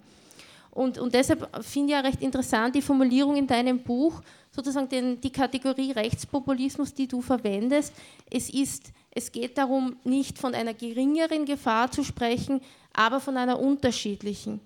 [0.70, 5.20] Und, und deshalb finde ich ja recht interessant die Formulierung in deinem Buch, sozusagen den,
[5.20, 7.92] die Kategorie Rechtspopulismus, die du verwendest.
[8.30, 12.60] Es, ist, es geht darum, nicht von einer geringeren Gefahr zu sprechen,
[12.92, 14.60] aber von einer unterschiedlichen.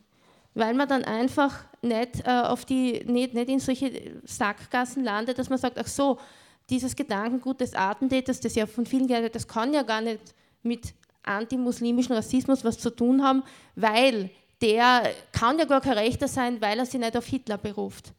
[0.58, 5.48] Weil man dann einfach nicht, äh, auf die, nicht, nicht in solche Sackgassen landet, dass
[5.48, 6.18] man sagt, ach so,
[6.68, 10.94] dieses Gedankengut des Attentäters, das ja von vielen gehört das kann ja gar nicht mit
[11.22, 13.44] antimuslimischen Rassismus was zu tun haben,
[13.76, 18.12] weil der kann ja gar kein Rechter sein, weil er sich nicht auf Hitler beruft.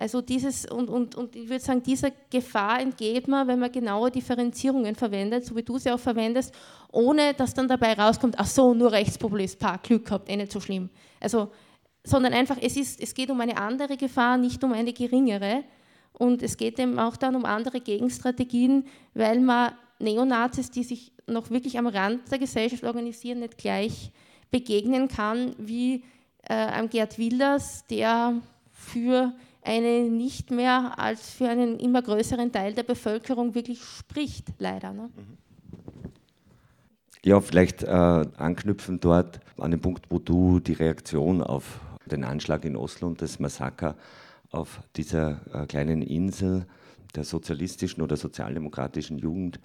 [0.00, 4.10] Also dieses, und, und, und ich würde sagen, dieser Gefahr entgeht man, wenn man genaue
[4.10, 6.54] Differenzierungen verwendet, so wie du sie auch verwendest,
[6.90, 10.58] ohne dass dann dabei rauskommt, ach so, nur Rechtspopulist, paar Glück gehabt, eh nicht so
[10.58, 10.88] schlimm.
[11.20, 11.50] Also,
[12.02, 15.64] sondern einfach, es, ist, es geht um eine andere Gefahr, nicht um eine geringere.
[16.14, 21.50] Und es geht eben auch dann um andere Gegenstrategien, weil man Neonazis, die sich noch
[21.50, 24.12] wirklich am Rand der Gesellschaft organisieren, nicht gleich
[24.50, 26.04] begegnen kann wie
[26.44, 28.40] äh, einem Gerd Wilders, der
[28.72, 34.92] für eine nicht mehr als für einen immer größeren Teil der Bevölkerung wirklich spricht, leider.
[34.92, 35.10] Ne?
[37.22, 42.64] Ja, vielleicht äh, anknüpfen dort an den Punkt, wo du die Reaktion auf den Anschlag
[42.64, 43.96] in Oslo und das Massaker
[44.50, 46.66] auf dieser äh, kleinen Insel
[47.14, 49.60] der sozialistischen oder sozialdemokratischen Jugend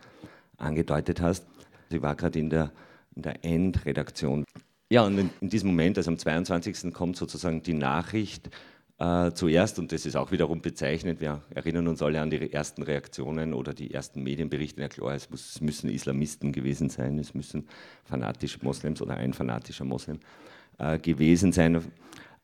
[0.58, 1.46] angedeutet hast.
[1.90, 2.72] Sie war gerade in der,
[3.16, 4.46] in der Endredaktion
[4.90, 6.94] Ja, und in, in, diesem Moment, also am 22.
[6.94, 8.50] kommt sozusagen die Nachricht
[8.98, 12.82] äh, zuerst, und das ist auch wiederum bezeichnet, wir erinnern uns alle an die ersten
[12.82, 17.34] Reaktionen oder die ersten Medienberichte, ja klar, es, muss, es müssen Islamisten gewesen sein, es
[17.34, 17.68] müssen
[18.06, 20.20] fanatische Moslems oder ein fanatischer Moslem
[20.78, 21.76] äh, gewesen sein.
[21.76, 21.82] Äh,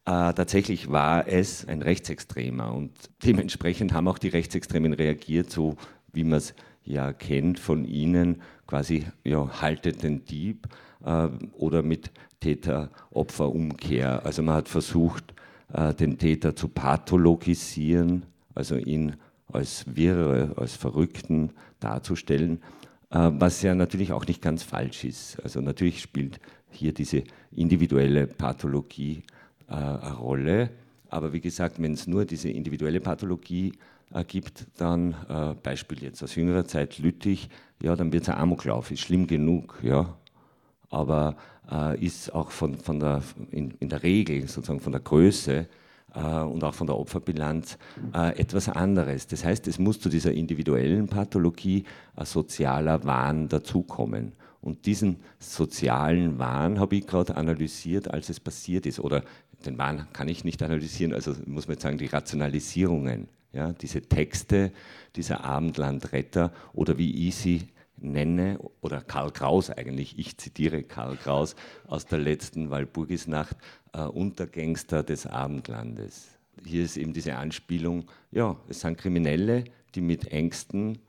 [0.06, 2.92] tatsächlich war es ein Rechtsextremer und
[3.24, 5.78] dementsprechend haben auch die Rechtsextremen reagiert, so
[6.12, 10.68] wie man es ja kennt von ihnen, quasi ja, haltet den Dieb
[11.06, 12.12] äh, oder mit
[12.42, 14.26] Täter-Opfer-Umkehr.
[14.26, 15.34] Also man hat versucht,
[16.00, 19.16] den Täter zu pathologisieren, also ihn
[19.54, 22.62] als Wirre, als Verrückten darzustellen,
[23.10, 25.40] äh, was ja natürlich auch nicht ganz falsch ist.
[25.44, 29.24] Also natürlich spielt hier diese individuelle Pathologie
[29.68, 30.70] äh, eine Rolle,
[31.10, 33.74] aber wie gesagt, wenn es nur diese individuelle Pathologie
[34.28, 35.16] gibt, dann
[35.64, 37.50] Beispiel jetzt aus jüngerer Zeit Lüttich,
[37.82, 40.18] ja, dann wird es ein Amoklauf, ist schlimm genug, ja,
[40.90, 41.61] aber äh,
[42.00, 43.21] ist auch von, von der,
[43.52, 45.67] in, in, der Regel, sozusagen von der Größe
[46.13, 47.78] äh, und auch von der Opferbilanz
[48.13, 49.28] äh, etwas anderes.
[49.28, 54.34] Das heißt, es muss zu dieser individuellen Pathologie ein sozialer Wahn dazukommen.
[54.62, 59.00] Und diesen sozialen Wahn habe ich gerade analysiert, als es passiert ist.
[59.00, 59.24] Oder
[59.65, 63.28] den Wahn kann ich nicht analysieren, also muss man jetzt sagen, die Rationalisierungen.
[63.54, 64.71] Ja, diese Texte
[65.17, 67.67] dieser Abendlandretter oder wie ich sie
[68.02, 71.56] nenne, oder Karl Kraus eigentlich, ich zitiere Karl Kraus
[71.88, 73.56] aus der letzten Walpurgisnacht,
[73.94, 76.38] äh, Untergangster des Abendlandes.
[76.66, 81.00] Hier ist eben diese Anspielung, ja, es sind Kriminelle, die mit Ängsten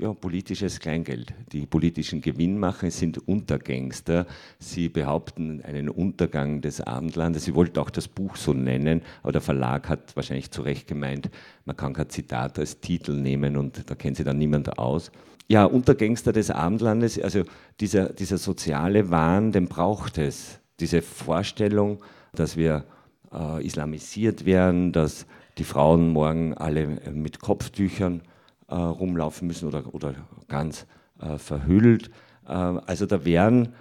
[0.00, 4.26] ja, politisches Kleingeld, die politischen Gewinn machen, sind Untergangster.
[4.58, 7.44] Sie behaupten einen Untergang des Abendlandes.
[7.44, 11.30] Sie wollten auch das Buch so nennen, aber der Verlag hat wahrscheinlich zu Recht gemeint,
[11.66, 15.12] man kann kein Zitat als Titel nehmen und da kennt sich dann niemand aus
[15.50, 17.42] ja, Untergangster des Abendlandes, also
[17.80, 20.60] dieser, dieser soziale Wahn, den braucht es.
[20.78, 21.98] Diese Vorstellung,
[22.32, 22.84] dass wir
[23.32, 25.26] äh, islamisiert werden, dass
[25.58, 28.22] die Frauen morgen alle mit Kopftüchern
[28.68, 30.14] äh, rumlaufen müssen oder, oder
[30.46, 30.86] ganz
[31.20, 32.12] äh, verhüllt.
[32.46, 33.74] Äh, also da werden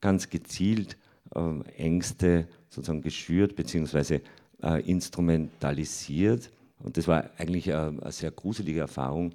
[0.00, 0.96] ganz gezielt
[1.34, 1.40] äh,
[1.76, 4.20] Ängste sozusagen geschürt bzw.
[4.62, 6.50] Äh, instrumentalisiert.
[6.82, 9.34] Und das war eigentlich eine sehr gruselige Erfahrung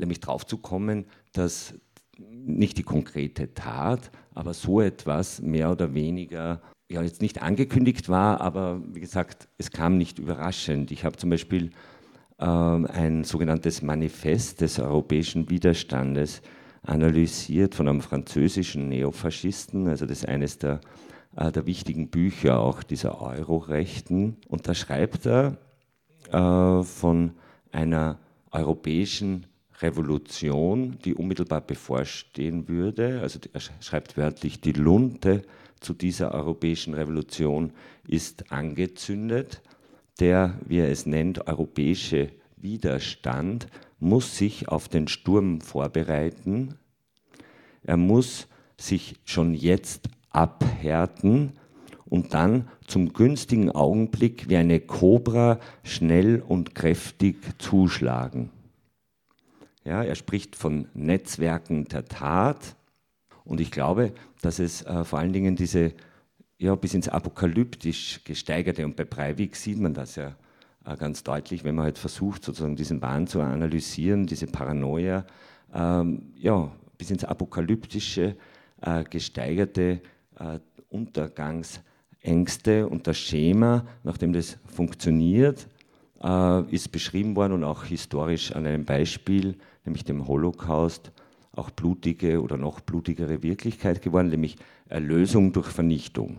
[0.00, 1.74] nämlich drauf zu kommen, dass
[2.18, 6.60] nicht die konkrete Tat, aber so etwas mehr oder weniger
[6.90, 10.90] ja jetzt nicht angekündigt war, aber wie gesagt, es kam nicht überraschend.
[10.90, 11.70] Ich habe zum Beispiel
[12.38, 16.42] äh, ein sogenanntes Manifest des europäischen Widerstandes
[16.82, 20.80] analysiert von einem französischen Neofaschisten, also das ist eines der,
[21.36, 24.36] äh, der wichtigen Bücher auch dieser Eurorechten.
[24.48, 25.58] Und da schreibt er
[26.32, 27.32] äh, von
[27.70, 28.18] einer
[28.50, 29.46] europäischen
[29.82, 33.20] Revolution, die unmittelbar bevorstehen würde.
[33.20, 35.42] Also er schreibt wörtlich, die Lunte
[35.80, 37.72] zu dieser europäischen Revolution
[38.06, 39.62] ist angezündet.
[40.18, 46.74] Der, wie er es nennt, europäische Widerstand muss sich auf den Sturm vorbereiten.
[47.82, 51.52] Er muss sich schon jetzt abhärten
[52.04, 58.50] und dann zum günstigen Augenblick wie eine Kobra schnell und kräftig zuschlagen.
[59.84, 62.76] Ja, er spricht von Netzwerken der Tat.
[63.44, 64.12] Und ich glaube,
[64.42, 65.94] dass es äh, vor allen Dingen diese
[66.58, 70.36] ja, bis ins Apokalyptisch gesteigerte, und bei Breivik sieht man das ja
[70.84, 75.24] äh, ganz deutlich, wenn man halt versucht, sozusagen diesen Wahn zu analysieren, diese Paranoia,
[75.72, 78.36] ähm, ja, bis ins Apokalyptische
[78.82, 80.02] äh, gesteigerte
[80.38, 80.58] äh,
[80.90, 85.66] Untergangsängste und das Schema, nachdem das funktioniert,
[86.22, 91.12] äh, ist beschrieben worden und auch historisch an einem Beispiel nämlich dem Holocaust,
[91.52, 94.56] auch blutige oder noch blutigere Wirklichkeit geworden, nämlich
[94.88, 96.38] Erlösung durch Vernichtung.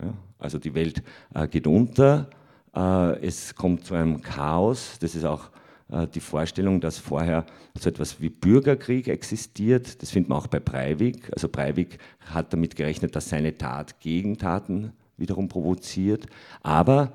[0.00, 1.02] Ja, also die Welt
[1.34, 2.30] äh, geht unter,
[2.74, 5.50] äh, es kommt zu einem Chaos, das ist auch
[5.90, 7.44] äh, die Vorstellung, dass vorher
[7.78, 11.30] so etwas wie Bürgerkrieg existiert, das findet man auch bei Breivik.
[11.32, 16.26] Also Breivik hat damit gerechnet, dass seine Tat Gegentaten wiederum provoziert,
[16.62, 17.12] aber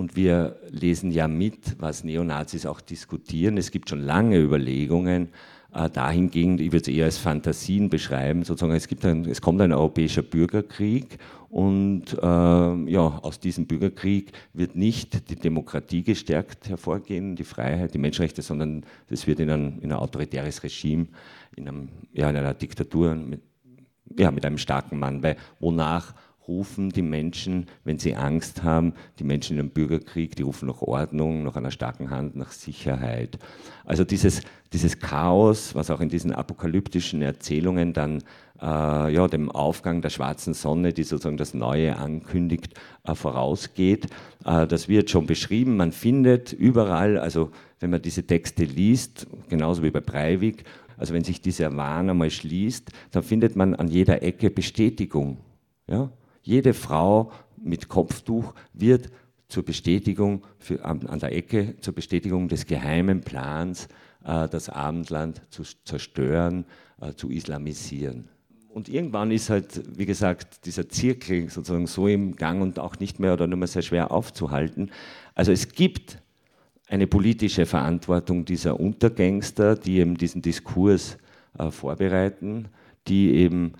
[0.00, 3.58] und wir lesen ja mit, was Neonazis auch diskutieren.
[3.58, 5.28] Es gibt schon lange Überlegungen
[5.74, 9.60] äh, dahingehend, ich würde es eher als Fantasien beschreiben, sozusagen, es, gibt ein, es kommt
[9.60, 11.18] ein europäischer Bürgerkrieg
[11.50, 17.98] und äh, ja, aus diesem Bürgerkrieg wird nicht die Demokratie gestärkt hervorgehen, die Freiheit, die
[17.98, 21.08] Menschenrechte, sondern es wird in ein, in ein autoritäres Regime,
[21.56, 23.42] in, einem, ja, in einer Diktatur mit,
[24.18, 26.14] ja, mit einem starken Mann, weil wonach
[26.50, 30.82] rufen die Menschen, wenn sie Angst haben, die Menschen in einem Bürgerkrieg, die rufen nach
[30.82, 33.38] Ordnung, nach einer starken Hand, nach Sicherheit.
[33.84, 34.42] Also dieses,
[34.72, 38.18] dieses Chaos, was auch in diesen apokalyptischen Erzählungen dann
[38.60, 42.74] äh, ja, dem Aufgang der schwarzen Sonne, die sozusagen das Neue ankündigt,
[43.04, 44.06] äh, vorausgeht,
[44.44, 45.76] äh, das wird schon beschrieben.
[45.76, 50.64] Man findet überall, also wenn man diese Texte liest, genauso wie bei Breivik,
[50.98, 55.38] also wenn sich dieser Wahn einmal schließt, dann findet man an jeder Ecke Bestätigung.
[55.86, 56.10] Ja?
[56.42, 59.10] Jede Frau mit Kopftuch wird
[59.48, 63.88] zur Bestätigung für, an, an, der Ecke zur Bestätigung des geheimen Plans,
[64.24, 66.64] äh, das Abendland zu zerstören,
[67.00, 68.28] äh, zu islamisieren.
[68.68, 73.18] Und irgendwann ist halt, wie gesagt, dieser Zirkel sozusagen so im Gang und auch nicht
[73.18, 74.92] mehr oder nur mehr sehr schwer aufzuhalten.
[75.34, 76.18] Also es gibt
[76.88, 81.18] eine politische Verantwortung dieser Untergangster, die eben diesen Diskurs
[81.58, 82.68] äh, vorbereiten,
[83.08, 83.72] die eben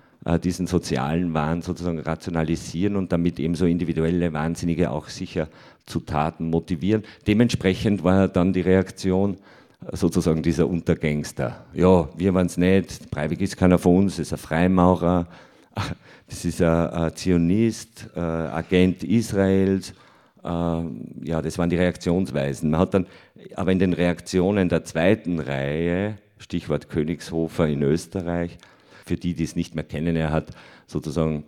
[0.43, 5.47] diesen sozialen Wahn sozusagen rationalisieren und damit eben so individuelle Wahnsinnige auch sicher
[5.85, 7.03] zu Taten motivieren.
[7.25, 9.37] Dementsprechend war dann die Reaktion
[9.85, 11.65] äh, sozusagen dieser Untergangster.
[11.73, 15.25] Ja, wir waren es nicht, Breivik ist keiner von uns, ist ein Freimaurer,
[16.29, 19.93] das ist ein, ein Zionist, äh, Agent Israels
[20.43, 22.71] ähm, ja, das waren die Reaktionsweisen.
[22.71, 23.07] Man hat dann
[23.55, 28.57] aber in den Reaktionen der zweiten Reihe, Stichwort Königshofer in Österreich,
[29.11, 30.51] für die, die es nicht mehr kennen, er hat
[30.87, 31.43] sozusagen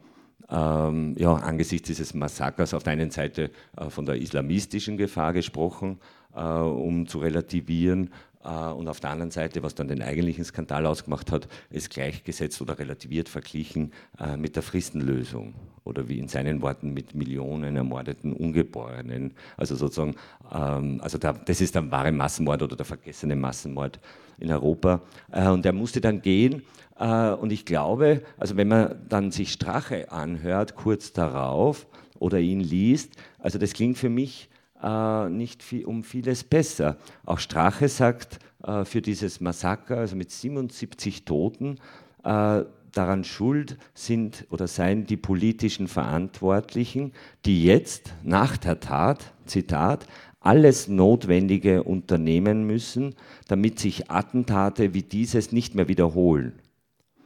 [0.49, 5.99] ähm, ja, angesichts dieses Massakers auf der einen Seite äh, von der islamistischen Gefahr gesprochen,
[6.35, 8.09] äh, um zu relativieren,
[8.49, 12.77] und auf der anderen Seite, was dann den eigentlichen Skandal ausgemacht hat, ist gleichgesetzt oder
[12.77, 15.53] relativiert verglichen äh, mit der Fristenlösung
[15.85, 19.33] oder wie in seinen Worten mit Millionen ermordeten Ungeborenen.
[19.57, 20.15] Also sozusagen,
[20.53, 23.99] ähm, also das ist der wahre Massenmord oder der vergessene Massenmord
[24.39, 25.01] in Europa.
[25.31, 26.63] Äh, und er musste dann gehen.
[26.95, 31.87] Und ich glaube, also wenn man dann sich Strache anhört, kurz darauf,
[32.19, 34.47] oder ihn liest, also das klingt für mich
[34.83, 36.97] äh, nicht viel, um vieles besser.
[37.25, 41.79] Auch Strache sagt äh, für dieses Massaker, also mit 77 Toten,
[42.23, 47.11] äh, daran schuld sind oder seien die politischen Verantwortlichen,
[47.45, 50.05] die jetzt nach der Tat, Zitat,
[50.39, 53.15] alles Notwendige unternehmen müssen,
[53.47, 56.59] damit sich Attentate wie dieses nicht mehr wiederholen.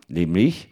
[0.07, 0.69] Nämlich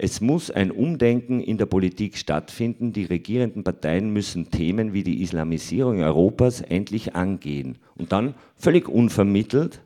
[0.00, 2.92] es muss ein Umdenken in der Politik stattfinden.
[2.92, 7.78] Die regierenden Parteien müssen Themen wie die Islamisierung Europas endlich angehen.
[7.96, 9.80] Und dann völlig unvermittelt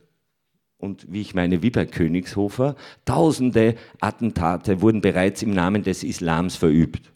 [0.77, 6.57] und wie ich meine, wie bei Königshofer, tausende Attentate wurden bereits im Namen des Islams
[6.57, 7.11] verübt.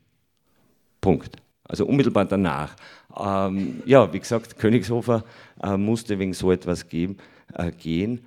[0.99, 1.35] Punkt.
[1.65, 2.75] Also unmittelbar danach.
[3.15, 5.23] Ähm, ja, wie gesagt, Königshofer
[5.61, 7.17] äh, musste wegen so etwas geben,
[7.53, 8.21] äh, gehen.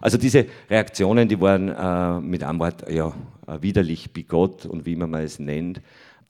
[0.00, 3.12] Also diese Reaktionen, die waren äh, mit einem Wort ja,
[3.60, 5.80] widerlich bigott und wie man es nennt.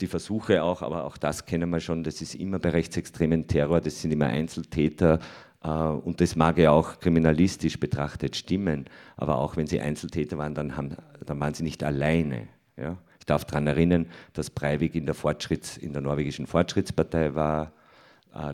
[0.01, 3.81] Die Versuche auch, aber auch das kennen wir schon, das ist immer bei rechtsextremen Terror,
[3.81, 5.19] das sind immer Einzeltäter
[5.63, 8.85] äh, und das mag ja auch kriminalistisch betrachtet stimmen,
[9.17, 10.97] aber auch wenn sie Einzeltäter waren, dann, haben,
[11.27, 12.49] dann waren sie nicht alleine.
[12.77, 12.97] Ja?
[13.19, 17.78] Ich darf daran erinnern, dass Breivik in der, Fortschritts-, in der norwegischen Fortschrittspartei war, äh,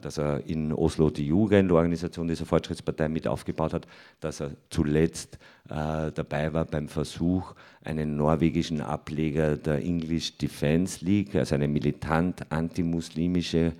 [0.00, 3.86] dass er in Oslo die Jugendorganisation dieser Fortschrittspartei mit aufgebaut hat,
[4.20, 11.34] dass er zuletzt äh, dabei war beim Versuch, einen norwegischen Ableger der English Defense League,
[11.34, 13.72] also eine militant antimuslimische,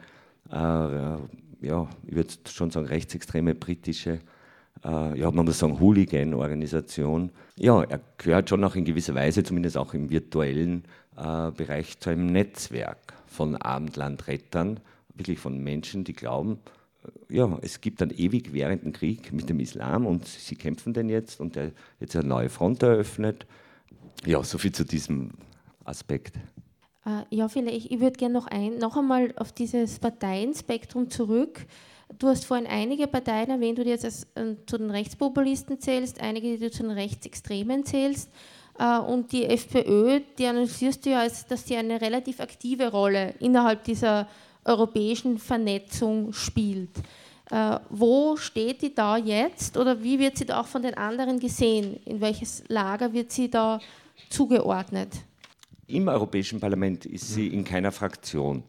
[0.51, 4.21] äh, ja, ich würde schon sagen rechtsextreme britische,
[4.85, 7.31] äh, ja, man muss sagen Hooligan-Organisation.
[7.57, 10.85] Ja, er gehört schon auch in gewisser Weise, zumindest auch im virtuellen
[11.17, 14.81] äh, Bereich, zu einem Netzwerk von Abendlandrettern,
[15.15, 16.59] wirklich von Menschen, die glauben,
[17.31, 21.09] äh, ja, es gibt einen ewig währenden Krieg mit dem Islam und sie kämpfen denn
[21.09, 23.47] jetzt und der jetzt eine neue Front eröffnet.
[24.27, 25.33] Ja, soviel zu diesem
[25.85, 26.37] Aspekt.
[27.07, 31.67] Äh, ja, vielleicht, ich würde gerne noch, ein, noch einmal auf dieses Parteienspektrum zurück.
[32.19, 36.21] Du hast vorhin einige Parteien erwähnt, die du jetzt als, äh, zu den Rechtspopulisten zählst,
[36.21, 38.31] einige, die du zu den Rechtsextremen zählst.
[38.79, 43.35] Äh, und die FPÖ, die analysierst du ja, als dass sie eine relativ aktive Rolle
[43.41, 44.29] innerhalb dieser
[44.65, 46.91] europäischen Vernetzung spielt.
[47.51, 51.39] Äh, wo steht die da jetzt oder wie wird sie da auch von den anderen
[51.39, 52.01] gesehen?
[52.05, 53.81] In welches Lager wird sie da
[54.31, 55.11] zugeordnet?
[55.87, 58.63] Im Europäischen Parlament ist sie in keiner Fraktion.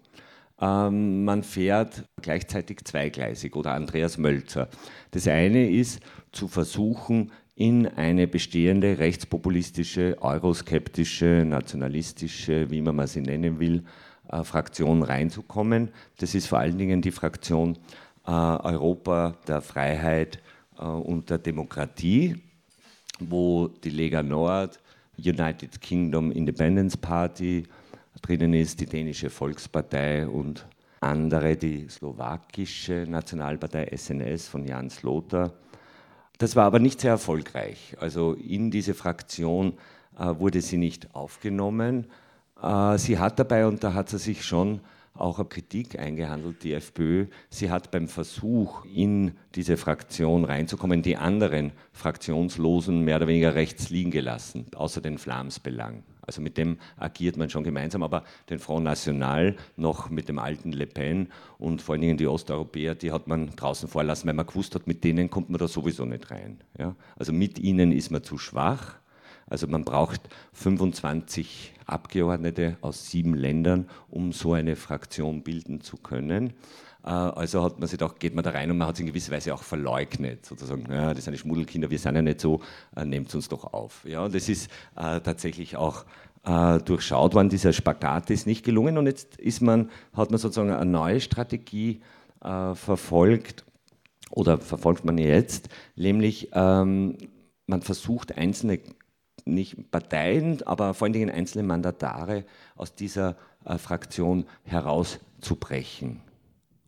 [0.59, 4.67] Ähm, man fährt gleichzeitig zweigleisig oder Andreas Mölzer.
[5.11, 13.59] Das eine ist zu versuchen, in eine bestehende rechtspopulistische, euroskeptische, nationalistische, wie man sie nennen
[13.59, 13.85] will,
[14.35, 15.89] äh, Fraktion reinzukommen.
[16.17, 17.77] Das ist vor allen Dingen die Fraktion
[18.25, 20.39] äh, Europa der Freiheit
[20.77, 22.35] äh, und der Demokratie,
[23.19, 24.79] wo die Lega Nord,
[25.17, 27.63] United Kingdom Independence Party,
[28.21, 30.65] drinnen ist, die dänische Volkspartei und
[30.99, 35.53] andere, die slowakische Nationalpartei SNS von Jan Slota.
[36.37, 37.95] Das war aber nicht sehr erfolgreich.
[37.99, 39.73] Also in diese Fraktion
[40.17, 42.07] äh, wurde sie nicht aufgenommen.
[42.61, 44.81] Äh, sie hat dabei, und da hat sie sich schon
[45.13, 47.27] auch eine Kritik eingehandelt, die FPÖ.
[47.49, 53.89] Sie hat beim Versuch, in diese Fraktion reinzukommen, die anderen Fraktionslosen mehr oder weniger rechts
[53.89, 56.03] liegen gelassen, außer den Flamsbelang.
[56.21, 60.71] Also mit dem agiert man schon gemeinsam, aber den Front National noch mit dem alten
[60.71, 61.29] Le Pen
[61.59, 64.87] und vor allen Dingen die Osteuropäer, die hat man draußen vorlassen, weil man gewusst hat,
[64.87, 66.57] mit denen kommt man da sowieso nicht rein.
[66.77, 66.95] Ja?
[67.15, 68.95] Also mit ihnen ist man zu schwach.
[69.47, 70.21] Also man braucht
[70.53, 76.53] 25 Abgeordnete aus sieben Ländern, um so eine Fraktion bilden zu können.
[77.05, 79.07] Äh, also hat man sich gedacht, geht man da rein und man hat es in
[79.07, 82.61] gewisser Weise auch verleugnet, sozusagen, ja, das sind Schmuddelkinder, wir sind ja nicht so,
[82.95, 84.03] äh, nehmt uns doch auf.
[84.05, 86.05] Ja, das ist äh, tatsächlich auch
[86.43, 90.71] äh, durchschaut worden, dieser Spagat ist nicht gelungen und jetzt ist man, hat man sozusagen
[90.71, 92.01] eine neue Strategie
[92.43, 93.63] äh, verfolgt
[94.31, 97.17] oder verfolgt man jetzt, nämlich ähm,
[97.67, 98.79] man versucht einzelne
[99.45, 106.21] nicht Parteien, aber vor allen Dingen einzelne Mandatare aus dieser äh, Fraktion herauszubrechen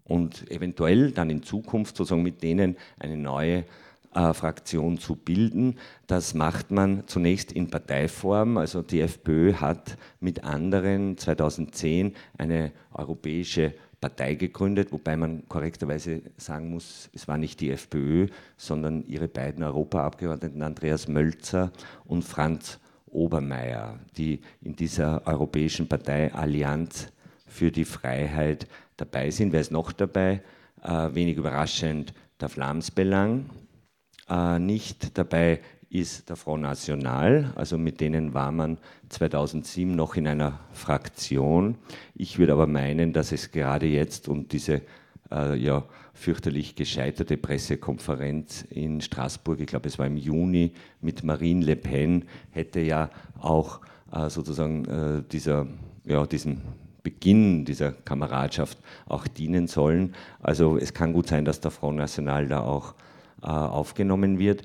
[0.03, 3.65] und eventuell dann in Zukunft sozusagen mit denen eine neue
[4.13, 5.75] äh, Fraktion zu bilden.
[6.07, 8.57] Das macht man zunächst in Parteiform.
[8.57, 13.73] Also die FPÖ hat mit anderen 2010 eine europäische
[14.07, 19.63] Partei gegründet, wobei man korrekterweise sagen muss, es war nicht die FPÖ, sondern ihre beiden
[19.63, 21.73] Europaabgeordneten Andreas Mölzer
[22.05, 27.11] und Franz Obermeier, die in dieser europäischen Partei Allianz
[27.45, 29.51] für die Freiheit dabei sind.
[29.51, 30.41] Wer ist noch dabei?
[30.81, 33.49] Äh, wenig überraschend der Flamsbelang.
[34.29, 35.59] Äh, nicht dabei
[35.89, 38.77] ist der Front National, also mit denen war man
[39.09, 41.75] 2007 noch in einer Fraktion.
[42.13, 44.81] Ich würde aber meinen, dass es gerade jetzt und diese
[45.31, 51.63] äh, ja, fürchterlich gescheiterte Pressekonferenz in Straßburg, ich glaube es war im Juni, mit Marine
[51.63, 53.09] Le Pen, hätte ja
[53.39, 53.81] auch
[54.11, 55.67] äh, sozusagen äh, dieser,
[56.05, 56.61] ja, diesem
[57.03, 58.77] Beginn dieser Kameradschaft
[59.07, 60.13] auch dienen sollen.
[60.41, 62.95] Also es kann gut sein, dass der Front National da auch
[63.41, 64.63] äh, aufgenommen wird.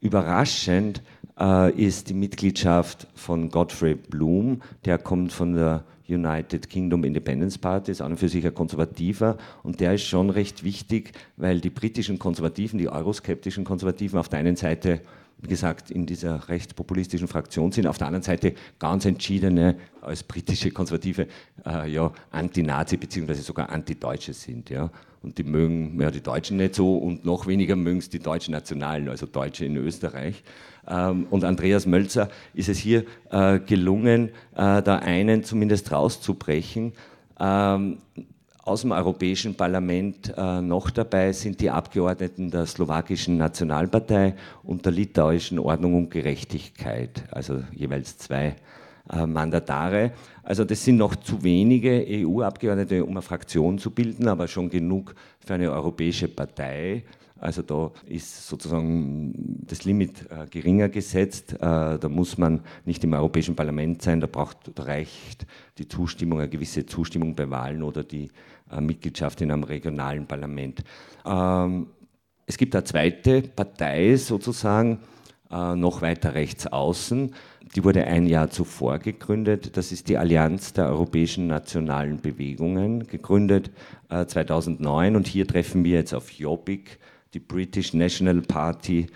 [0.00, 1.02] Überraschend
[1.38, 7.90] äh, ist die Mitgliedschaft von Godfrey Bloom, der kommt von der United Kingdom Independence Party,
[7.90, 9.36] ist an und für sich ein Konservativer.
[9.62, 14.38] Und der ist schon recht wichtig, weil die britischen Konservativen, die euroskeptischen Konservativen auf der
[14.38, 15.00] einen Seite
[15.40, 20.70] wie gesagt, in dieser rechtspopulistischen Fraktion sind, auf der anderen Seite ganz entschiedene, als britische
[20.70, 21.28] Konservative,
[21.64, 23.34] äh, ja, Anti-Nazi bzw.
[23.34, 24.68] sogar Anti-Deutsche sind.
[24.70, 24.90] Ja.
[25.22, 28.52] Und die mögen ja, die Deutschen nicht so und noch weniger mögen es die deutschen
[28.52, 30.42] Nationalen, also Deutsche in Österreich.
[30.88, 36.92] Ähm, und Andreas Mölzer ist es hier äh, gelungen, äh, da einen zumindest rauszubrechen.
[37.38, 37.98] Ähm,
[38.68, 44.92] aus dem Europäischen Parlament äh, noch dabei sind die Abgeordneten der slowakischen Nationalpartei und der
[44.92, 48.56] litauischen Ordnung und Gerechtigkeit, also jeweils zwei
[49.10, 50.12] äh, Mandatare.
[50.42, 55.14] Also das sind noch zu wenige EU-Abgeordnete, um eine Fraktion zu bilden, aber schon genug
[55.44, 57.04] für eine europäische Partei.
[57.40, 61.54] Also da ist sozusagen das Limit äh, geringer gesetzt.
[61.54, 65.46] Äh, da muss man nicht im Europäischen Parlament sein, da, braucht, da reicht
[65.78, 68.28] die Zustimmung, eine gewisse Zustimmung bei Wahlen oder die
[68.80, 70.82] Mitgliedschaft in einem regionalen Parlament.
[71.24, 71.88] Ähm,
[72.46, 75.00] es gibt eine zweite Partei sozusagen,
[75.50, 77.34] äh, noch weiter rechts außen.
[77.76, 79.76] Die wurde ein Jahr zuvor gegründet.
[79.76, 83.70] Das ist die Allianz der europäischen nationalen Bewegungen, gegründet
[84.08, 85.12] 2009.
[85.12, 86.98] Äh, Und hier treffen wir jetzt auf Jobbik,
[87.34, 89.06] die British National Party,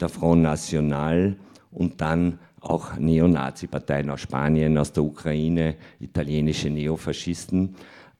[0.00, 1.36] der Front National
[1.70, 7.74] und dann auch Neonazi-Parteien aus Spanien, aus der Ukraine, italienische Neofaschisten.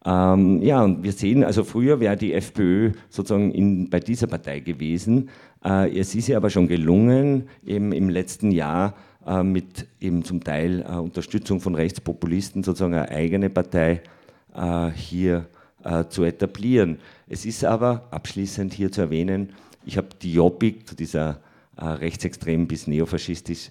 [0.04, 4.60] Ähm, ja, und wir sehen, also früher wäre die FPÖ sozusagen in, bei dieser Partei
[4.60, 5.28] gewesen.
[5.62, 8.94] Äh, es ist ihr aber schon gelungen, eben im letzten Jahr
[9.26, 14.00] äh, mit eben zum Teil äh, Unterstützung von Rechtspopulisten sozusagen eine eigene Partei
[14.54, 15.46] äh, hier
[15.84, 16.98] äh, zu etablieren.
[17.28, 19.50] Es ist aber abschließend hier zu erwähnen,
[19.84, 21.40] ich habe die Jobbik zu dieser
[21.76, 23.70] äh, rechtsextremen bis neofaschistisch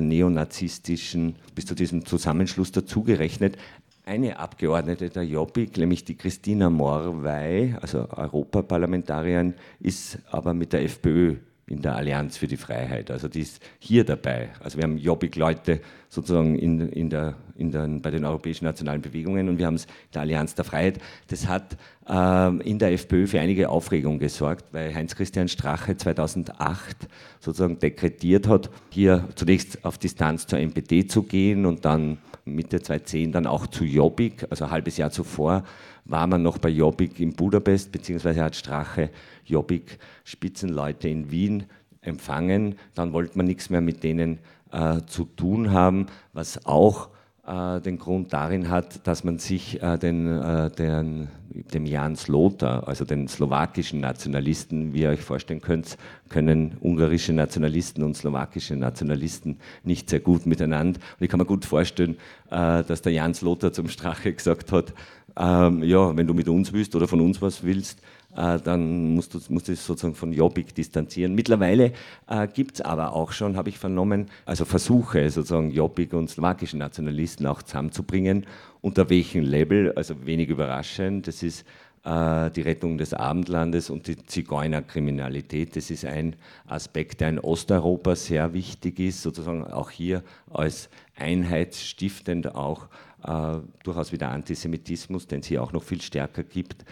[0.00, 3.58] neonazistischen, bis zu diesem Zusammenschluss dazugerechnet
[4.06, 11.36] eine Abgeordnete der Jobbik, nämlich die Christina Morvay, also Europaparlamentarierin, ist aber mit der FPÖ
[11.66, 13.10] in der Allianz für die Freiheit.
[13.10, 14.50] Also die ist hier dabei.
[14.60, 15.80] Also wir haben Jobbik-Leute
[16.10, 19.86] sozusagen in, in der, in der, bei den europäischen nationalen Bewegungen und wir haben es
[19.86, 21.00] in der Allianz der Freiheit.
[21.28, 27.08] Das hat äh, in der FPÖ für einige Aufregung gesorgt, weil Heinz-Christian Strache 2008
[27.40, 33.32] sozusagen dekretiert hat, hier zunächst auf Distanz zur NPD zu gehen und dann Mitte 2010
[33.32, 35.64] dann auch zu Jobbik, also ein halbes Jahr zuvor
[36.04, 39.10] war man noch bei Jobbik in Budapest, beziehungsweise hat Strache
[39.44, 41.64] Jobbik Spitzenleute in Wien
[42.02, 42.76] empfangen.
[42.94, 44.38] Dann wollte man nichts mehr mit denen
[44.70, 47.08] äh, zu tun haben, was auch
[47.46, 53.04] den Grund darin hat, dass man sich äh, den, äh, den, dem Jan Slota, also
[53.04, 55.98] den slowakischen Nationalisten, wie ihr euch vorstellen könnt,
[56.30, 61.00] können ungarische Nationalisten und slowakische Nationalisten nicht sehr gut miteinander.
[61.18, 62.16] Und ich kann mir gut vorstellen,
[62.50, 64.94] äh, dass der Jan Slota zum Strache gesagt hat,
[65.36, 68.00] ähm, ja, wenn du mit uns willst oder von uns was willst,
[68.36, 71.34] äh, dann musst du, musst du dich sozusagen von Jobbik distanzieren.
[71.34, 71.92] Mittlerweile
[72.28, 76.78] äh, gibt es aber auch schon, habe ich vernommen, also Versuche, sozusagen Jobbik und slowakischen
[76.78, 78.46] Nationalisten auch zusammenzubringen.
[78.80, 79.92] Unter welchem Label?
[79.92, 81.28] Also wenig überraschend.
[81.28, 81.64] Das ist
[82.04, 85.76] äh, die Rettung des Abendlandes und die Zigeunerkriminalität.
[85.76, 92.54] Das ist ein Aspekt, der in Osteuropa sehr wichtig ist, sozusagen auch hier als einheitsstiftend
[92.56, 92.88] auch
[93.24, 96.84] äh, durchaus wieder Antisemitismus, den es hier auch noch viel stärker gibt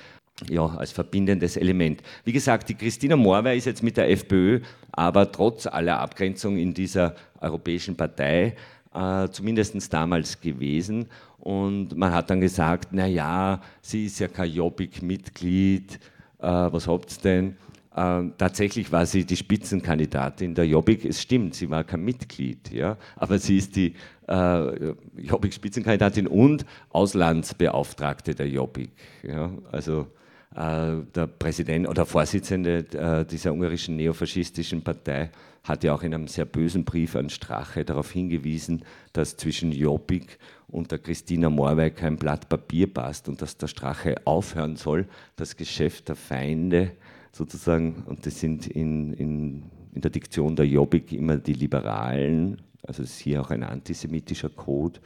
[0.48, 2.02] ja, als verbindendes Element.
[2.24, 4.60] Wie gesagt, die Christina Morwey ist jetzt mit der FPÖ,
[4.90, 8.56] aber trotz aller Abgrenzung in dieser europäischen Partei
[8.94, 11.06] äh, zumindest damals gewesen.
[11.38, 15.98] Und man hat dann gesagt, naja, sie ist ja kein Jobbik-Mitglied,
[16.38, 17.56] äh, was habt ihr denn?
[17.94, 21.04] Äh, tatsächlich war sie die Spitzenkandidatin der Jobbik.
[21.04, 23.94] Es stimmt, sie war kein Mitglied, ja, aber sie ist die
[24.28, 28.90] äh, Jobbik-Spitzenkandidatin und Auslandsbeauftragte der Jobbik.
[29.22, 29.50] Ja.
[29.70, 30.06] Also
[30.54, 35.30] der Präsident oder Vorsitzende äh, dieser ungarischen neofaschistischen Partei
[35.64, 40.38] hat ja auch in einem sehr bösen Brief an Strache darauf hingewiesen, dass zwischen Jobbik
[40.68, 45.56] und der Christina Morwey kein Blatt Papier passt und dass der Strache aufhören soll, das
[45.56, 46.92] Geschäft der Feinde
[47.30, 49.62] sozusagen, und das sind in, in,
[49.94, 55.00] in der Diktion der Jobbik immer die Liberalen, also ist hier auch ein antisemitischer Code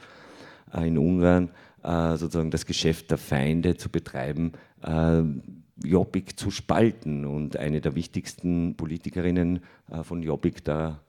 [0.73, 1.49] äh, in Ungarn,
[2.17, 4.51] sozusagen das Geschäft der Feinde zu betreiben,
[4.83, 5.23] äh,
[5.83, 9.59] Jobbik zu spalten und eine der wichtigsten Politikerinnen
[9.91, 11.01] äh, von Jobbik da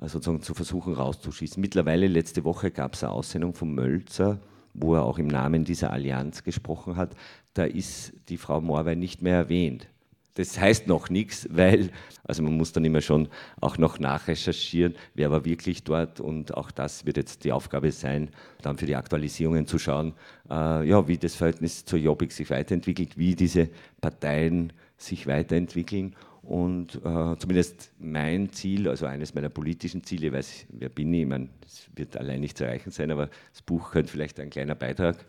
[0.00, 1.60] äh, sozusagen zu versuchen rauszuschießen.
[1.60, 4.40] Mittlerweile, letzte Woche gab es eine Aussendung von Mölzer,
[4.72, 7.14] wo er auch im Namen dieser Allianz gesprochen hat.
[7.52, 9.88] Da ist die Frau Morwey nicht mehr erwähnt.
[10.34, 11.90] Das heißt noch nichts, weil,
[12.24, 13.28] also man muss dann immer schon
[13.60, 18.30] auch noch nachrecherchieren, wer war wirklich dort und auch das wird jetzt die Aufgabe sein,
[18.60, 20.12] dann für die Aktualisierungen zu schauen,
[20.50, 23.68] äh, ja, wie das Verhältnis zur Jobbik sich weiterentwickelt, wie diese
[24.00, 30.66] Parteien sich weiterentwickeln und äh, zumindest mein Ziel, also eines meiner politischen Ziele, ich weiß,
[30.70, 33.92] wer bin ich, ich meine, es wird allein nicht zu erreichen sein, aber das Buch
[33.92, 35.24] könnte vielleicht ein kleiner Beitrag äh,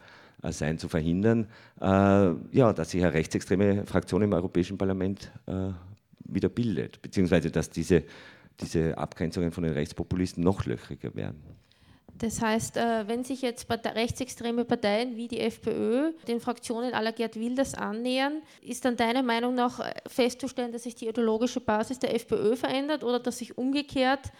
[0.51, 1.47] sein, zu verhindern,
[1.81, 5.69] äh, ja, dass sich eine rechtsextreme Fraktion im Europäischen Parlament äh,
[6.19, 8.03] wieder bildet, beziehungsweise dass diese,
[8.59, 11.43] diese Abgrenzungen von den Rechtspopulisten noch löchriger werden.
[12.17, 17.73] Das heißt, wenn sich jetzt rechtsextreme Parteien wie die FPÖ den Fraktionen aller Gerd Wilders
[17.73, 23.03] annähern, ist dann deiner Meinung nach festzustellen, dass sich die ideologische Basis der FPÖ verändert
[23.03, 24.31] oder dass sich umgekehrt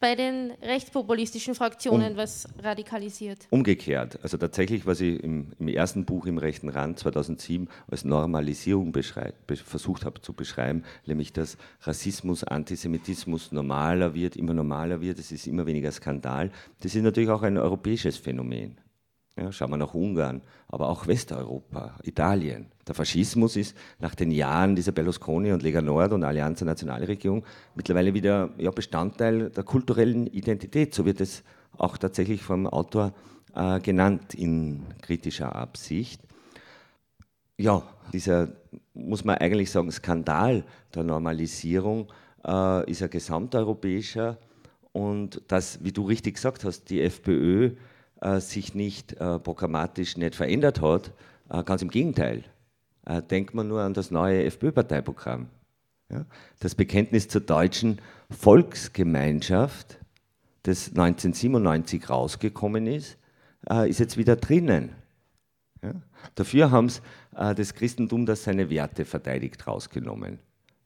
[0.00, 3.46] bei den rechtspopulistischen Fraktionen um, was radikalisiert?
[3.50, 4.18] Umgekehrt.
[4.22, 8.94] Also tatsächlich, was ich im, im ersten Buch im rechten Rand 2007 als Normalisierung
[9.64, 15.46] versucht habe zu beschreiben, nämlich dass Rassismus, Antisemitismus normaler wird, immer normaler wird, es ist
[15.46, 16.50] immer weniger Skandal.
[16.80, 18.78] Das ist natürlich auch ein europäisches Phänomen.
[19.36, 22.66] Ja, schauen wir nach Ungarn, aber auch Westeuropa, Italien.
[22.86, 28.12] Der Faschismus ist nach den Jahren dieser Berlusconi und Lega Nord und Allianz Nationalregierung mittlerweile
[28.12, 30.94] wieder ja, Bestandteil der kulturellen Identität.
[30.94, 31.44] So wird es
[31.78, 33.14] auch tatsächlich vom Autor
[33.54, 36.20] äh, genannt in kritischer Absicht.
[37.56, 38.48] Ja, dieser,
[38.94, 40.64] muss man eigentlich sagen, Skandal
[40.94, 42.12] der Normalisierung
[42.44, 44.38] äh, ist ein gesamteuropäischer
[44.92, 47.76] und das, wie du richtig gesagt hast, die FPÖ
[48.40, 51.12] sich nicht äh, programmatisch nicht verändert hat.
[51.48, 52.44] Äh, ganz im Gegenteil.
[53.06, 55.48] Äh, denkt man nur an das neue FPÖ-Parteiprogramm.
[56.58, 58.00] Das Bekenntnis zur deutschen
[58.30, 60.00] Volksgemeinschaft,
[60.64, 63.16] das 1997 rausgekommen ist,
[63.70, 64.90] äh, ist jetzt wieder drinnen.
[66.34, 67.00] Dafür haben sie
[67.36, 70.38] äh, das Christentum, das seine Werte verteidigt, rausgenommen.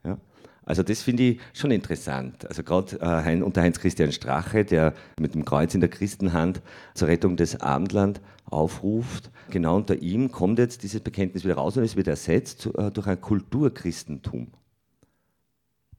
[0.05, 0.19] Ja?
[0.67, 2.47] Also das finde ich schon interessant.
[2.47, 6.63] Also gerade äh, unter Heinz-Christian Strache, der mit dem Kreuz in der Christenhand
[6.95, 11.85] zur Rettung des Abendland aufruft, genau unter ihm kommt jetzt dieses Bekenntnis wieder raus und
[11.85, 14.49] es wird ersetzt äh, durch ein Kulturchristentum.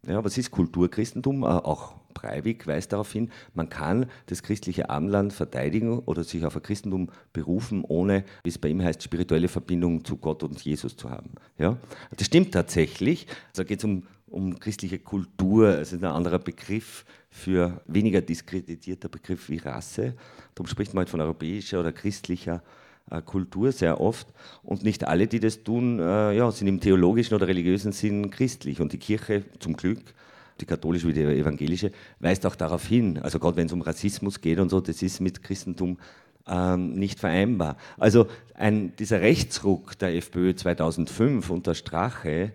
[0.07, 1.43] Ja, was ist Kulturchristentum?
[1.43, 6.55] Äh, auch Breivik weist darauf hin, man kann das christliche Abendland verteidigen oder sich auf
[6.55, 10.95] ein Christentum berufen, ohne, wie es bei ihm heißt, spirituelle Verbindung zu Gott und Jesus
[10.95, 11.31] zu haben.
[11.57, 11.77] Ja?
[12.15, 13.27] Das stimmt tatsächlich.
[13.51, 19.07] Also geht es um um christliche Kultur, es ist ein anderer Begriff für weniger diskreditierter
[19.07, 20.15] Begriff wie Rasse.
[20.55, 22.84] Darum spricht man halt von europäischer oder christlicher äh,
[23.25, 24.27] Kultur sehr oft.
[24.63, 28.81] Und nicht alle, die das tun, äh, ja, sind im theologischen oder religiösen Sinn christlich.
[28.81, 29.99] Und die Kirche, zum Glück,
[30.61, 33.19] die katholische wie die evangelische, weist auch darauf hin.
[33.19, 35.97] Also gerade wenn es um Rassismus geht und so, das ist mit Christentum
[36.47, 37.77] ähm, nicht vereinbar.
[37.97, 42.53] Also ein, dieser Rechtsruck der FPÖ 2005 unter Strache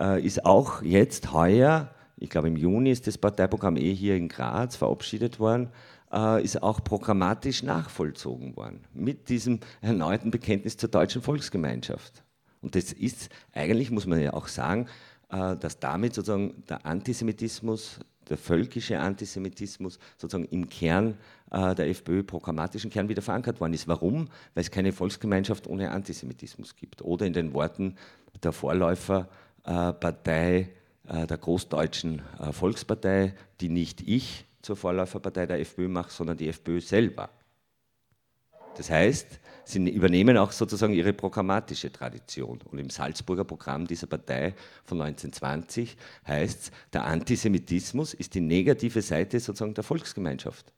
[0.00, 4.28] äh, ist auch jetzt heuer, ich glaube im Juni ist das Parteiprogramm eh hier in
[4.28, 5.93] Graz verabschiedet worden, äh,
[6.42, 12.24] ist auch programmatisch nachvollzogen worden mit diesem erneuten Bekenntnis zur deutschen Volksgemeinschaft.
[12.64, 14.86] Und das ist eigentlich, muss man ja auch sagen,
[15.30, 21.18] äh, dass damit sozusagen der Antisemitismus, der völkische Antisemitismus sozusagen im Kern
[21.50, 23.86] äh, der FPÖ, programmatischen Kern wieder verankert worden ist.
[23.86, 24.28] Warum?
[24.54, 27.02] Weil es keine Volksgemeinschaft ohne Antisemitismus gibt.
[27.02, 27.96] Oder in den Worten
[28.42, 30.70] der Vorläuferpartei
[31.06, 37.30] der Großdeutschen Volkspartei, die nicht ich zur Vorläuferpartei der FPÖ mache, sondern die FPÖ selber.
[38.76, 42.60] Das heißt, sie übernehmen auch sozusagen ihre programmatische Tradition.
[42.70, 44.54] Und im Salzburger Programm dieser Partei
[44.84, 45.96] von 1920
[46.26, 50.72] heißt es, der Antisemitismus ist die negative Seite sozusagen der Volksgemeinschaft.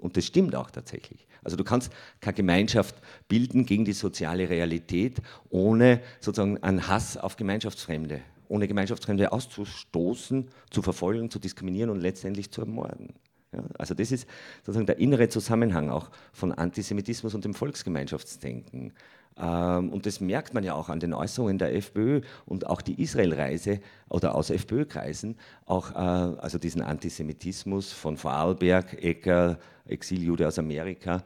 [0.00, 1.26] Und das stimmt auch tatsächlich.
[1.44, 2.96] Also du kannst keine Gemeinschaft
[3.28, 10.82] bilden gegen die soziale Realität ohne sozusagen einen Hass auf Gemeinschaftsfremde ohne Gemeinschaftsfremde auszustoßen, zu
[10.82, 13.14] verfolgen, zu diskriminieren und letztendlich zu ermorden.
[13.52, 14.28] Ja, also das ist
[14.64, 18.92] sozusagen der innere Zusammenhang auch von Antisemitismus und dem Volksgemeinschaftsdenken.
[19.38, 23.00] Ähm, und das merkt man ja auch an den Äußerungen der FPÖ und auch die
[23.00, 25.36] Israelreise oder aus FPÖ-Kreisen,
[25.66, 31.22] auch äh, also diesen Antisemitismus von Vorarlberg, Ecker, Exiljude aus Amerika,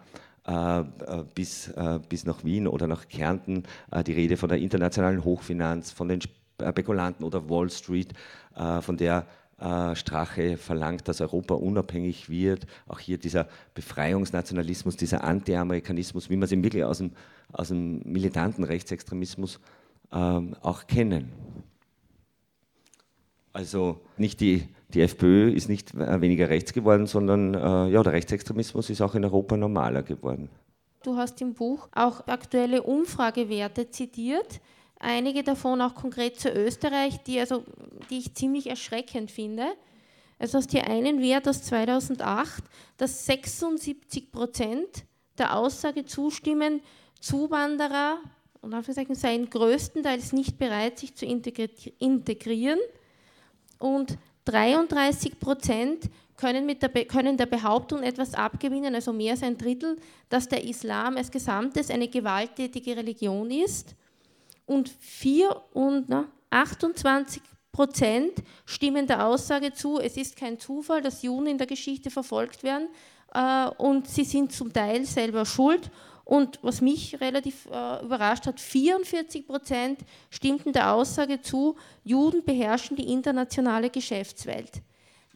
[0.46, 0.84] äh, äh,
[1.34, 1.72] bis,
[2.08, 3.62] bis nach Wien oder nach Kärnten,
[4.06, 6.20] die Rede von der internationalen Hochfinanz, von den
[6.60, 8.12] Spekulanten oder Wall Street,
[8.56, 9.26] äh, von der
[9.60, 12.66] äh, Strache verlangt, dass Europa unabhängig wird.
[12.88, 17.12] Auch hier dieser Befreiungsnationalismus, dieser Anti-Amerikanismus, wie es im wirklich aus dem,
[17.52, 19.60] aus dem militanten Rechtsextremismus
[20.12, 21.30] ähm, auch kennen.
[23.52, 28.88] Also nicht die, die FPÖ ist nicht weniger rechts geworden, sondern äh, ja, der Rechtsextremismus
[28.90, 30.48] ist auch in Europa normaler geworden.
[31.02, 34.60] Du hast im Buch auch aktuelle Umfragewerte zitiert
[35.00, 37.64] einige davon auch konkret zu Österreich, die, also,
[38.10, 39.66] die ich ziemlich erschreckend finde.
[40.38, 42.62] Also hast hier einen Wert aus 2008,
[42.96, 45.04] dass 76 Prozent
[45.38, 46.80] der Aussage zustimmen,
[47.20, 48.18] Zuwanderer
[48.62, 52.78] und Anführungszeichen seien größtenteils nicht bereit, sich zu integrieren.
[53.78, 59.58] Und 33 Prozent können, mit der, können der Behauptung etwas abgewinnen, also mehr als ein
[59.58, 59.98] Drittel,
[60.30, 63.94] dass der Islam als Gesamtes eine gewalttätige Religion ist
[64.70, 67.42] und 4 und na, 28
[67.72, 68.34] Prozent
[68.66, 72.88] stimmen der Aussage zu, es ist kein Zufall, dass Juden in der Geschichte verfolgt werden
[73.34, 75.90] äh, und sie sind zum Teil selber schuld.
[76.24, 79.98] Und was mich relativ äh, überrascht hat, 44 Prozent
[80.30, 84.70] stimmten der Aussage zu, Juden beherrschen die internationale Geschäftswelt.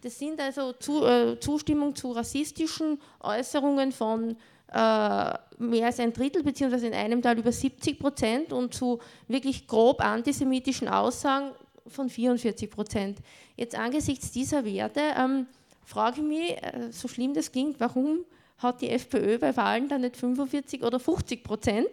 [0.00, 4.36] Das sind also zu, äh, Zustimmung zu rassistischen Äußerungen von
[4.72, 8.98] mehr als ein Drittel, beziehungsweise in einem Teil über 70 Prozent und zu
[9.28, 11.52] wirklich grob antisemitischen Aussagen
[11.86, 13.18] von 44 Prozent.
[13.56, 15.46] Jetzt angesichts dieser Werte ähm,
[15.84, 18.24] frage ich mich, äh, so schlimm das klingt, warum
[18.58, 21.88] hat die FPÖ bei Wahlen dann nicht 45 oder 50 Prozent?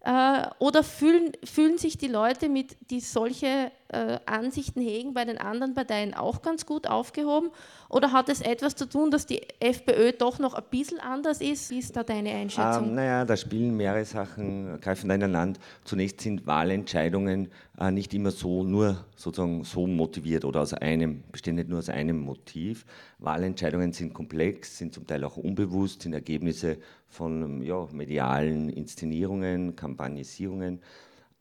[0.00, 5.38] Äh, oder fühlen, fühlen sich die Leute, mit, die solche äh, Ansichten hegen, bei den
[5.38, 7.50] anderen Parteien auch ganz gut aufgehoben?
[7.88, 11.70] Oder hat es etwas zu tun, dass die FPÖ doch noch ein bisschen anders ist?
[11.70, 12.88] Wie ist da deine Einschätzung?
[12.88, 15.58] Ähm, naja, da spielen mehrere Sachen, greifen ineinander.
[15.84, 21.54] Zunächst sind Wahlentscheidungen äh, nicht immer so nur sozusagen so motiviert oder aus einem, bestehen
[21.54, 22.84] nicht nur aus einem Motiv.
[23.18, 26.78] Wahlentscheidungen sind komplex, sind zum Teil auch unbewusst, sind Ergebnisse
[27.08, 30.80] von ja, medialen Inszenierungen, Kampagnisierungen.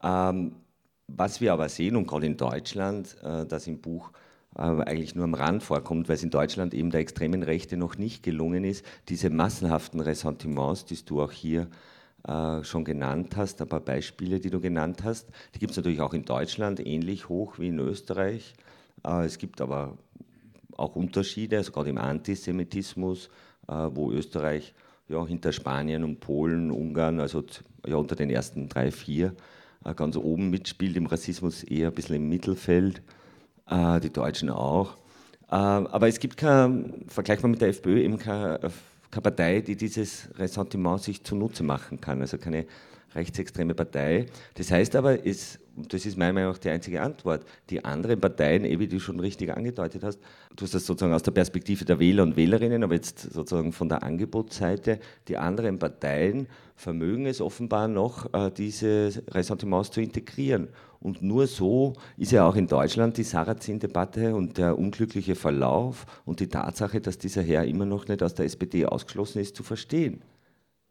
[0.02, 0.56] Ähm,
[1.08, 4.12] was wir aber sehen, und gerade in Deutschland, äh, das im Buch
[4.56, 7.98] äh, eigentlich nur am Rand vorkommt, weil es in Deutschland eben der extremen Rechte noch
[7.98, 11.68] nicht gelungen ist, diese massenhaften Ressentiments, die du auch hier
[12.28, 16.02] äh, schon genannt hast, ein paar Beispiele, die du genannt hast, die gibt es natürlich
[16.02, 18.54] auch in Deutschland ähnlich hoch wie in Österreich.
[19.04, 19.98] Es gibt aber
[20.76, 23.30] auch Unterschiede, also gerade im Antisemitismus,
[23.68, 24.74] wo Österreich
[25.08, 27.44] ja, hinter Spanien und Polen, Ungarn, also
[27.86, 29.34] ja, unter den ersten drei, vier
[29.94, 33.02] ganz oben mitspielt, im Rassismus eher ein bisschen im Mittelfeld,
[33.70, 34.96] äh, die Deutschen auch.
[35.50, 38.60] Äh, aber es gibt kein, vergleichbar mit der FPÖ, eben keine,
[39.12, 42.66] keine Partei, die dieses Ressentiment sich zunutze machen kann, also keine
[43.18, 44.28] rechtsextreme Partei.
[44.54, 48.64] Das heißt aber, es, das ist meiner Meinung nach die einzige Antwort, die anderen Parteien,
[48.64, 50.20] eh wie du schon richtig angedeutet hast,
[50.56, 53.90] du hast das sozusagen aus der Perspektive der Wähler und Wählerinnen, aber jetzt sozusagen von
[53.90, 60.70] der Angebotsseite, die anderen Parteien vermögen es offenbar noch, äh, diese Ressentiments zu integrieren.
[61.00, 66.40] Und nur so ist ja auch in Deutschland die Sarrazin-Debatte und der unglückliche Verlauf und
[66.40, 70.22] die Tatsache, dass dieser Herr immer noch nicht aus der SPD ausgeschlossen ist, zu verstehen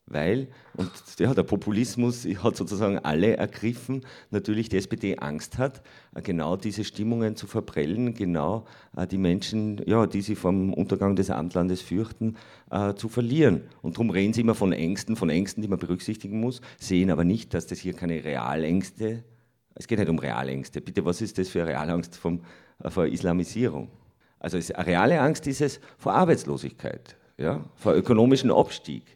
[0.06, 5.82] weil, und ja, der Populismus hat sozusagen alle ergriffen, natürlich die SPD Angst hat,
[6.22, 11.30] genau diese Stimmungen zu verprellen, genau äh, die Menschen, ja, die sie vom Untergang des
[11.30, 12.36] Amtlandes fürchten,
[12.70, 13.62] äh, zu verlieren.
[13.82, 17.24] Und darum reden sie immer von Ängsten, von Ängsten, die man berücksichtigen muss, sehen aber
[17.24, 19.24] nicht, dass das hier keine Realängste,
[19.74, 20.80] es geht nicht um Realängste.
[20.80, 22.42] Bitte, was ist das für Realangst vom,
[22.82, 23.90] äh, vor Islamisierung?
[24.38, 29.15] Also eine reale Angst ist es vor Arbeitslosigkeit, ja, vor ökonomischem Abstieg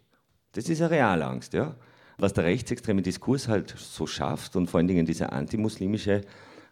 [0.53, 1.53] das ist eine Realangst.
[1.53, 1.75] Ja?
[2.19, 6.23] Was der rechtsextreme Diskurs halt so schafft und vor allen Dingen dieser antimuslimische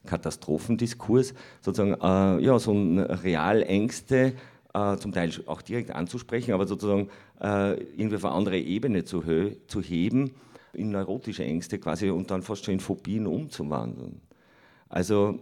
[0.07, 4.35] Katastrophendiskurs, sozusagen äh, ja, so ein Realängste
[4.75, 7.09] äh, zum Teil auch direkt anzusprechen, aber sozusagen
[7.41, 9.23] äh, irgendwie auf eine andere Ebene zu,
[9.67, 10.35] zu heben,
[10.73, 14.21] in neurotische Ängste quasi und dann fast schon in Phobien umzuwandeln.
[14.89, 15.39] Also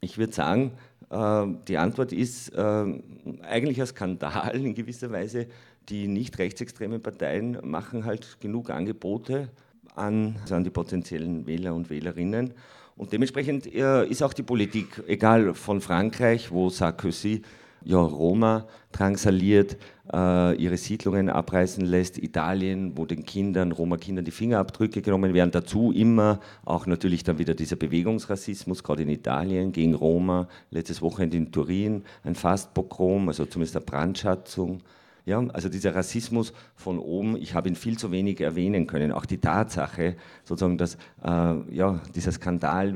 [0.00, 0.72] ich würde sagen,
[1.10, 3.00] äh, die Antwort ist äh,
[3.42, 5.46] eigentlich ein Skandal in gewisser Weise,
[5.88, 9.48] die nicht rechtsextremen Parteien machen halt genug Angebote
[9.94, 12.54] an, also an die potenziellen Wähler und Wählerinnen.
[12.96, 17.42] Und dementsprechend äh, ist auch die Politik, egal von Frankreich, wo Sarkozy
[17.84, 19.76] ja, Roma drangsaliert,
[20.12, 25.92] äh, ihre Siedlungen abreißen lässt, Italien, wo den Kindern, Roma-Kindern die Fingerabdrücke genommen werden, dazu
[25.92, 31.50] immer auch natürlich dann wieder dieser Bewegungsrassismus, gerade in Italien gegen Roma, letztes Wochenende in
[31.50, 34.80] Turin ein Fastpogrom, also zumindest eine Brandschatzung.
[35.24, 39.12] Ja, also dieser Rassismus von oben, ich habe ihn viel zu wenig erwähnen können.
[39.12, 42.94] Auch die Tatsache, sozusagen, dass äh, ja, dieser Skandal,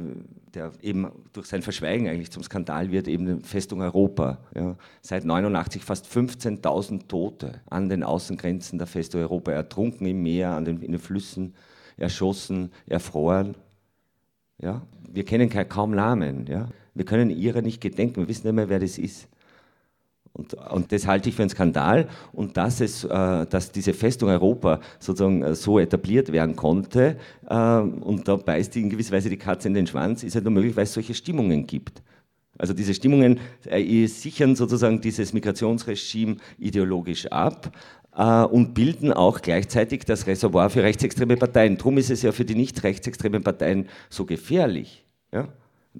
[0.52, 4.38] der eben durch sein Verschweigen eigentlich zum Skandal wird, eben Festung Europa.
[4.56, 4.76] Ja.
[5.02, 10.64] Seit 89 fast 15.000 Tote an den Außengrenzen der Festung Europa, ertrunken im Meer, an
[10.64, 11.54] den, in den Flüssen,
[11.96, 13.54] erschossen, erfroren.
[14.60, 14.82] Ja.
[15.08, 16.46] Wir kennen kaum Namen.
[16.46, 16.68] Ja.
[16.92, 19.28] Wir können ihrer nicht gedenken, wir wissen nicht mehr, wer das ist.
[20.36, 22.08] Und, und, das halte ich für einen Skandal.
[22.32, 27.16] Und dass, es, äh, dass diese Festung Europa sozusagen äh, so etabliert werden konnte,
[27.48, 30.52] äh, und da beißt in gewisser Weise die Katze in den Schwanz, ist halt nur
[30.52, 32.02] möglich, weil es solche Stimmungen gibt.
[32.58, 37.72] Also diese Stimmungen äh, sichern sozusagen dieses Migrationsregime ideologisch ab
[38.14, 41.78] äh, und bilden auch gleichzeitig das Reservoir für rechtsextreme Parteien.
[41.78, 45.04] Darum ist es ja für die nicht rechtsextremen Parteien so gefährlich.
[45.32, 45.48] Ja?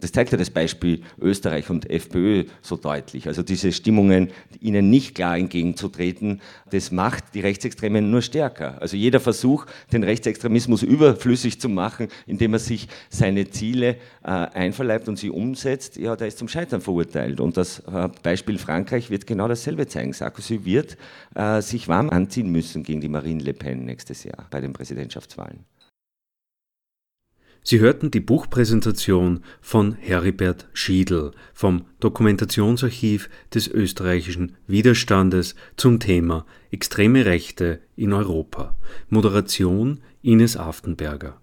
[0.01, 3.27] Das zeigt ja das Beispiel Österreich und FPÖ so deutlich.
[3.29, 4.31] Also diese Stimmungen,
[4.61, 6.41] ihnen nicht klar entgegenzutreten,
[6.71, 8.81] das macht die Rechtsextremen nur stärker.
[8.81, 15.09] Also jeder Versuch, den Rechtsextremismus überflüssig zu machen, indem er sich seine Ziele äh, einverleibt
[15.09, 17.41] und sie umsetzt, ja, der ist zum Scheitern verurteilt.
[17.41, 20.13] Und das äh, Beispiel Frankreich wird genau dasselbe zeigen.
[20.13, 20.97] Sarkozy wird
[21.35, 25.76] äh, sich warm anziehen müssen gegen die Marine Le Pen nächstes Jahr bei den Präsidentschaftswahlen.
[27.69, 37.25] Sie hörten die Buchpräsentation von Heribert Schiedl vom Dokumentationsarchiv des österreichischen Widerstandes zum Thema Extreme
[37.25, 38.77] Rechte in Europa.
[39.09, 41.41] Moderation Ines Aftenberger.